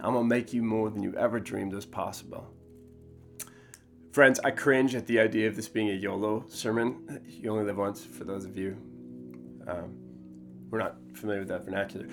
I'm 0.00 0.12
going 0.12 0.28
to 0.28 0.34
make 0.34 0.52
you 0.52 0.62
more 0.62 0.88
than 0.88 1.02
you 1.02 1.14
ever 1.16 1.40
dreamed 1.40 1.72
was 1.72 1.84
possible. 1.84 2.46
Friends, 4.12 4.38
I 4.44 4.52
cringe 4.52 4.94
at 4.94 5.06
the 5.06 5.18
idea 5.18 5.48
of 5.48 5.56
this 5.56 5.68
being 5.68 5.90
a 5.90 5.94
YOLO 5.94 6.44
sermon. 6.48 7.20
You 7.26 7.50
only 7.50 7.64
live 7.64 7.76
once, 7.76 8.04
for 8.04 8.22
those 8.22 8.44
of 8.44 8.56
you. 8.56 8.76
Um, 9.66 9.96
we're 10.70 10.78
not 10.78 10.96
familiar 11.14 11.40
with 11.40 11.48
that 11.48 11.64
vernacular. 11.64 12.06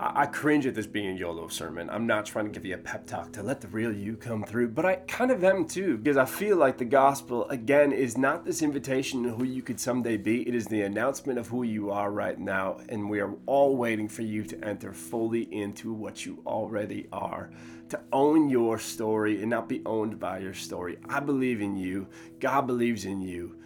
I 0.00 0.26
cringe 0.26 0.64
at 0.64 0.76
this 0.76 0.86
being 0.86 1.16
a 1.16 1.18
YOLO 1.18 1.48
sermon. 1.48 1.90
I'm 1.90 2.06
not 2.06 2.24
trying 2.24 2.44
to 2.44 2.52
give 2.52 2.64
you 2.64 2.76
a 2.76 2.78
pep 2.78 3.04
talk 3.04 3.32
to 3.32 3.42
let 3.42 3.60
the 3.60 3.66
real 3.66 3.92
you 3.92 4.16
come 4.16 4.44
through, 4.44 4.68
but 4.68 4.86
I 4.86 4.94
kind 4.94 5.32
of 5.32 5.42
am 5.42 5.66
too, 5.66 5.96
because 5.98 6.16
I 6.16 6.24
feel 6.24 6.56
like 6.56 6.78
the 6.78 6.84
gospel, 6.84 7.48
again, 7.48 7.90
is 7.90 8.16
not 8.16 8.44
this 8.44 8.62
invitation 8.62 9.24
to 9.24 9.30
who 9.30 9.42
you 9.42 9.60
could 9.60 9.80
someday 9.80 10.16
be. 10.16 10.46
It 10.46 10.54
is 10.54 10.68
the 10.68 10.82
announcement 10.82 11.36
of 11.36 11.48
who 11.48 11.64
you 11.64 11.90
are 11.90 12.12
right 12.12 12.38
now, 12.38 12.78
and 12.88 13.10
we 13.10 13.18
are 13.18 13.34
all 13.46 13.76
waiting 13.76 14.06
for 14.06 14.22
you 14.22 14.44
to 14.44 14.64
enter 14.64 14.92
fully 14.92 15.52
into 15.52 15.92
what 15.92 16.24
you 16.24 16.44
already 16.46 17.08
are, 17.10 17.50
to 17.88 18.00
own 18.12 18.48
your 18.48 18.78
story 18.78 19.40
and 19.40 19.50
not 19.50 19.68
be 19.68 19.82
owned 19.84 20.20
by 20.20 20.38
your 20.38 20.54
story. 20.54 20.98
I 21.08 21.18
believe 21.18 21.60
in 21.60 21.76
you, 21.76 22.06
God 22.38 22.68
believes 22.68 23.04
in 23.04 23.20
you. 23.20 23.56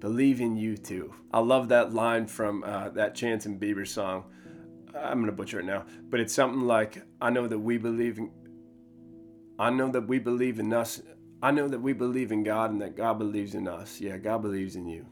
Believe 0.00 0.40
in 0.40 0.56
you 0.56 0.78
too. 0.78 1.12
I 1.34 1.40
love 1.40 1.68
that 1.68 1.92
line 1.92 2.26
from 2.28 2.64
uh, 2.64 2.88
that 2.90 3.14
Chance 3.14 3.44
and 3.44 3.60
Bieber 3.60 3.86
song 3.86 4.24
I'm 4.94 5.20
gonna 5.20 5.32
butcher 5.32 5.60
it 5.60 5.64
now, 5.64 5.84
but 6.10 6.20
it's 6.20 6.34
something 6.34 6.62
like, 6.62 7.02
"I 7.20 7.30
know 7.30 7.46
that 7.46 7.58
we 7.58 7.78
believe 7.78 8.18
in, 8.18 8.30
I 9.58 9.70
know 9.70 9.90
that 9.90 10.06
we 10.06 10.18
believe 10.18 10.58
in 10.58 10.72
us. 10.72 11.02
I 11.42 11.50
know 11.50 11.68
that 11.68 11.80
we 11.80 11.92
believe 11.92 12.30
in 12.30 12.44
God 12.44 12.70
and 12.70 12.80
that 12.82 12.96
God 12.96 13.18
believes 13.18 13.54
in 13.54 13.66
us. 13.66 14.00
Yeah, 14.00 14.16
God 14.18 14.42
believes 14.42 14.76
in 14.76 14.86
you." 14.86 15.06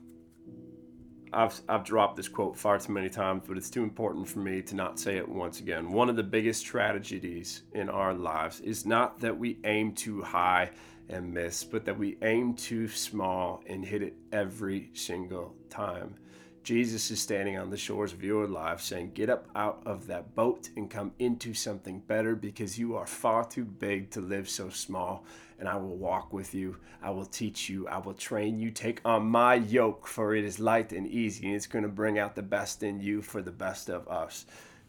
I've 1.33 1.61
I've 1.69 1.85
dropped 1.85 2.17
this 2.17 2.29
quote 2.29 2.57
far 2.57 2.79
too 2.79 2.93
many 2.93 3.09
times, 3.09 3.45
but 3.47 3.57
it's 3.57 3.71
too 3.71 3.83
important 3.83 4.29
for 4.29 4.41
me 4.41 4.63
to 4.63 4.75
not 4.75 4.99
say 4.99 5.17
it 5.17 5.29
once 5.29 5.61
again. 5.61 5.93
One 5.93 6.09
of 6.09 6.17
the 6.17 6.23
biggest 6.23 6.67
tragedies 6.67 7.63
in 7.73 7.89
our 7.89 8.15
lives 8.15 8.61
is 8.61 8.85
not 8.85 9.21
that 9.21 9.39
we 9.39 9.59
aim 9.65 9.93
too 9.93 10.23
high 10.23 10.71
and 11.09 11.33
miss, 11.33 11.63
but 11.65 11.85
that 11.85 11.99
we 11.99 12.17
aim 12.23 12.55
too 12.55 12.89
small 12.89 13.63
and 13.67 13.85
hit 13.85 14.03
it 14.03 14.17
every 14.33 14.91
single 14.95 15.55
time. 15.69 16.17
Jesus 16.63 17.11
is 17.11 17.21
standing 17.21 17.57
on 17.57 17.71
the 17.71 17.77
shores 17.77 18.13
of 18.13 18.23
your 18.23 18.47
life 18.47 18.81
saying, 18.81 19.13
Get 19.15 19.31
up 19.31 19.49
out 19.57 19.83
of 19.87 20.07
that 20.09 20.35
boat 20.35 20.69
and 20.77 20.91
come 20.91 21.13
into 21.19 21.55
something 21.55 22.01
better 22.01 22.35
because 22.35 22.79
you 22.79 22.97
are 22.97 23.07
far 23.07 23.45
too 23.45 23.65
big 23.65 24.11
to 24.11 24.21
live 24.21 24.49
so 24.49 24.69
small. 24.69 25.25
And 25.59 25.69
I 25.69 25.77
will 25.77 25.97
walk 25.97 26.33
with 26.33 26.55
you. 26.55 26.77
I 27.03 27.11
will 27.11 27.27
teach 27.27 27.69
you. 27.69 27.89
I 27.89 27.99
will 27.99 28.15
train 28.15 28.59
you. 28.59 28.71
Take 28.71 29.01
on 29.05 29.27
my 29.27 29.55
yoke, 29.55 30.07
for 30.07 30.35
it 30.35 30.45
is 30.45 30.61
light 30.61 30.93
and 30.93 31.07
easy, 31.07 31.47
and 31.47 31.57
it's 31.57 31.67
going 31.67 31.83
to 31.83 31.89
bring 31.89 32.19
out 32.19 32.35
the 32.35 32.43
best 32.43 32.83
in 32.83 33.01
you 33.01 33.21
for 33.23 33.43
the 33.43 33.51
best 33.51 33.89
of 33.89 34.07
us. 34.09 34.47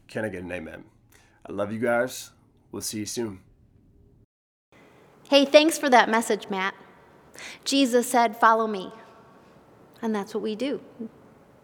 Can 0.08 0.26
I 0.26 0.30
get 0.30 0.44
an 0.44 0.52
amen? 0.52 0.84
I 1.46 1.52
love 1.52 1.72
you 1.72 1.80
guys. 1.80 2.32
We'll 2.72 2.82
see 2.82 3.00
you 3.00 3.06
soon. 3.06 3.40
Hey, 5.30 5.46
thanks 5.46 5.78
for 5.78 5.90
that 5.90 6.10
message, 6.10 6.50
Matt. 6.50 6.74
Jesus 7.64 8.10
said, 8.10 8.36
Follow 8.36 8.68
me. 8.68 8.92
And 10.02 10.16
that's 10.16 10.34
what 10.34 10.44
we 10.44 10.56
do 10.56 10.82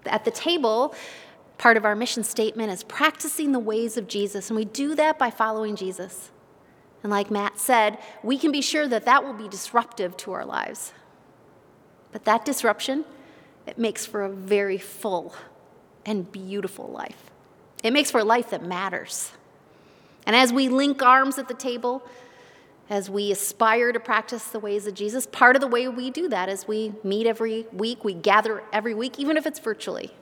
at 0.05 0.25
the 0.25 0.31
table, 0.31 0.95
part 1.57 1.77
of 1.77 1.85
our 1.85 1.95
mission 1.95 2.23
statement 2.23 2.71
is 2.71 2.83
practicing 2.83 3.51
the 3.51 3.59
ways 3.59 3.97
of 3.97 4.07
Jesus, 4.07 4.49
and 4.49 4.57
we 4.57 4.65
do 4.65 4.95
that 4.95 5.17
by 5.17 5.29
following 5.29 5.75
Jesus. 5.75 6.31
And 7.03 7.11
like 7.11 7.31
Matt 7.31 7.59
said, 7.59 7.97
we 8.23 8.37
can 8.37 8.51
be 8.51 8.61
sure 8.61 8.87
that 8.87 9.05
that 9.05 9.23
will 9.23 9.33
be 9.33 9.47
disruptive 9.47 10.17
to 10.17 10.33
our 10.33 10.45
lives. 10.45 10.93
But 12.11 12.25
that 12.25 12.45
disruption, 12.45 13.05
it 13.65 13.77
makes 13.77 14.05
for 14.05 14.23
a 14.23 14.29
very 14.29 14.77
full 14.77 15.35
and 16.05 16.31
beautiful 16.31 16.87
life. 16.89 17.31
It 17.83 17.91
makes 17.91 18.09
for 18.09 18.19
a 18.19 18.23
life 18.23 18.49
that 18.49 18.63
matters. 18.63 19.31
And 20.25 20.35
as 20.35 20.51
we 20.51 20.69
link 20.69 21.01
arms 21.03 21.37
at 21.37 21.47
the 21.47 21.53
table, 21.53 22.03
as 22.89 23.09
we 23.09 23.31
aspire 23.31 23.91
to 23.91 23.99
practice 23.99 24.45
the 24.45 24.59
ways 24.59 24.87
of 24.87 24.93
Jesus, 24.93 25.27
part 25.27 25.55
of 25.55 25.61
the 25.61 25.67
way 25.67 25.87
we 25.87 26.09
do 26.09 26.29
that 26.29 26.47
is 26.47 26.67
we 26.67 26.93
meet 27.03 27.27
every 27.27 27.65
week, 27.73 28.03
we 28.03 28.13
gather 28.13 28.63
every 28.71 28.93
week, 28.93 29.19
even 29.19 29.35
if 29.35 29.45
it's 29.45 29.59
virtually. 29.59 30.13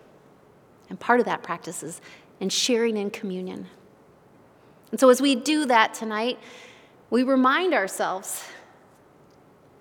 And 0.90 1.00
part 1.00 1.20
of 1.20 1.26
that 1.26 1.44
practice 1.44 1.84
is 1.84 2.02
in 2.40 2.50
sharing 2.50 2.98
in 2.98 3.12
communion. 3.12 3.68
And 4.92 5.00
so 5.00 5.10
as 5.10 5.22
we 5.22 5.36
do 5.36 5.66
that 5.66 5.94
tonight, 5.94 6.40
we 7.10 7.24
remind 7.24 7.74
ourselves 7.74 8.44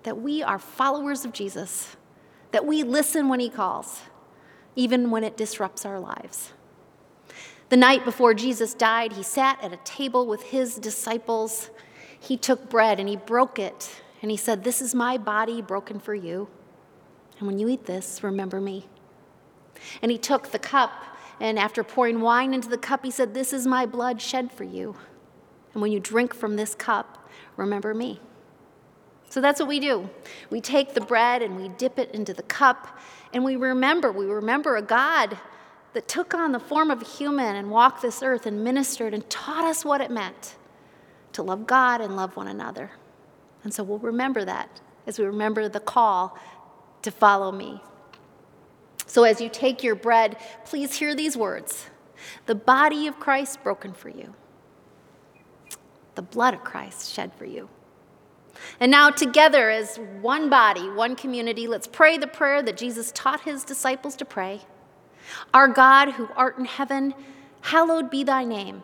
that 0.03 0.21
we 0.21 0.43
are 0.43 0.59
followers 0.59 1.25
of 1.25 1.33
Jesus, 1.33 1.95
that 2.51 2.65
we 2.65 2.83
listen 2.83 3.27
when 3.27 3.39
he 3.39 3.49
calls, 3.49 4.01
even 4.75 5.09
when 5.09 5.23
it 5.23 5.35
disrupts 5.35 5.85
our 5.85 5.99
lives. 5.99 6.53
The 7.69 7.77
night 7.77 8.05
before 8.05 8.35
Jesus 8.35 8.75
died, 8.75 9.13
he 9.13 9.23
sat 9.23 9.61
at 9.63 9.73
a 9.73 9.77
table 9.77 10.27
with 10.27 10.43
his 10.43 10.75
disciples 10.75 11.71
he 12.19 12.37
took 12.37 12.69
bread 12.69 12.99
and 12.99 13.07
he 13.07 13.15
broke 13.15 13.59
it, 13.59 14.01
and 14.21 14.31
he 14.31 14.37
said, 14.37 14.63
This 14.63 14.81
is 14.81 14.95
my 14.95 15.17
body 15.17 15.61
broken 15.61 15.99
for 15.99 16.15
you. 16.15 16.47
And 17.37 17.47
when 17.47 17.59
you 17.59 17.67
eat 17.67 17.85
this, 17.85 18.23
remember 18.23 18.61
me. 18.61 18.87
And 20.01 20.11
he 20.11 20.17
took 20.17 20.49
the 20.49 20.59
cup, 20.59 20.91
and 21.39 21.59
after 21.59 21.83
pouring 21.83 22.21
wine 22.21 22.53
into 22.53 22.69
the 22.69 22.77
cup, 22.77 23.03
he 23.03 23.11
said, 23.11 23.33
This 23.33 23.53
is 23.53 23.67
my 23.67 23.85
blood 23.85 24.21
shed 24.21 24.51
for 24.51 24.63
you. 24.63 24.95
And 25.73 25.81
when 25.81 25.91
you 25.91 25.99
drink 25.99 26.33
from 26.33 26.55
this 26.55 26.73
cup, 26.73 27.29
remember 27.57 27.93
me. 27.93 28.19
So 29.29 29.41
that's 29.41 29.59
what 29.59 29.67
we 29.67 29.79
do. 29.79 30.09
We 30.49 30.61
take 30.61 30.93
the 30.93 31.01
bread 31.01 31.41
and 31.41 31.57
we 31.57 31.67
dip 31.69 31.99
it 31.99 32.11
into 32.11 32.33
the 32.33 32.43
cup, 32.43 32.99
and 33.33 33.43
we 33.43 33.57
remember, 33.57 34.11
we 34.11 34.25
remember 34.25 34.77
a 34.77 34.81
God 34.81 35.37
that 35.93 36.07
took 36.07 36.33
on 36.33 36.51
the 36.51 36.59
form 36.59 36.91
of 36.91 37.01
a 37.01 37.05
human 37.05 37.55
and 37.55 37.69
walked 37.69 38.01
this 38.01 38.23
earth 38.23 38.45
and 38.45 38.63
ministered 38.63 39.13
and 39.13 39.29
taught 39.29 39.65
us 39.65 39.83
what 39.83 40.01
it 40.01 40.11
meant 40.11 40.55
to 41.35 41.43
love 41.43 41.67
God 41.67 42.01
and 42.01 42.15
love 42.15 42.35
one 42.35 42.47
another. 42.47 42.91
And 43.63 43.73
so 43.73 43.83
we'll 43.83 43.99
remember 43.99 44.45
that 44.45 44.81
as 45.05 45.19
we 45.19 45.25
remember 45.25 45.69
the 45.69 45.79
call 45.79 46.37
to 47.01 47.11
follow 47.11 47.51
me. 47.51 47.81
So 49.05 49.23
as 49.23 49.39
you 49.39 49.49
take 49.49 49.83
your 49.83 49.95
bread, 49.95 50.37
please 50.65 50.95
hear 50.95 51.13
these 51.13 51.37
words 51.37 51.87
The 52.47 52.55
body 52.55 53.05
of 53.07 53.19
Christ 53.19 53.63
broken 53.63 53.93
for 53.93 54.09
you, 54.09 54.33
the 56.15 56.21
blood 56.21 56.53
of 56.53 56.63
Christ 56.63 57.13
shed 57.13 57.33
for 57.33 57.45
you. 57.45 57.69
And 58.79 58.89
now, 58.89 59.09
together 59.09 59.69
as 59.69 59.97
one 60.21 60.49
body, 60.49 60.89
one 60.89 61.17
community, 61.17 61.67
let's 61.67 61.87
pray 61.87 62.17
the 62.17 62.27
prayer 62.27 62.63
that 62.63 62.77
Jesus 62.77 63.11
taught 63.13 63.41
his 63.41 63.65
disciples 63.65 64.15
to 64.15 64.25
pray 64.25 64.61
Our 65.53 65.67
God, 65.67 66.11
who 66.11 66.29
art 66.35 66.57
in 66.57 66.65
heaven, 66.65 67.13
hallowed 67.61 68.09
be 68.09 68.23
thy 68.23 68.45
name. 68.45 68.83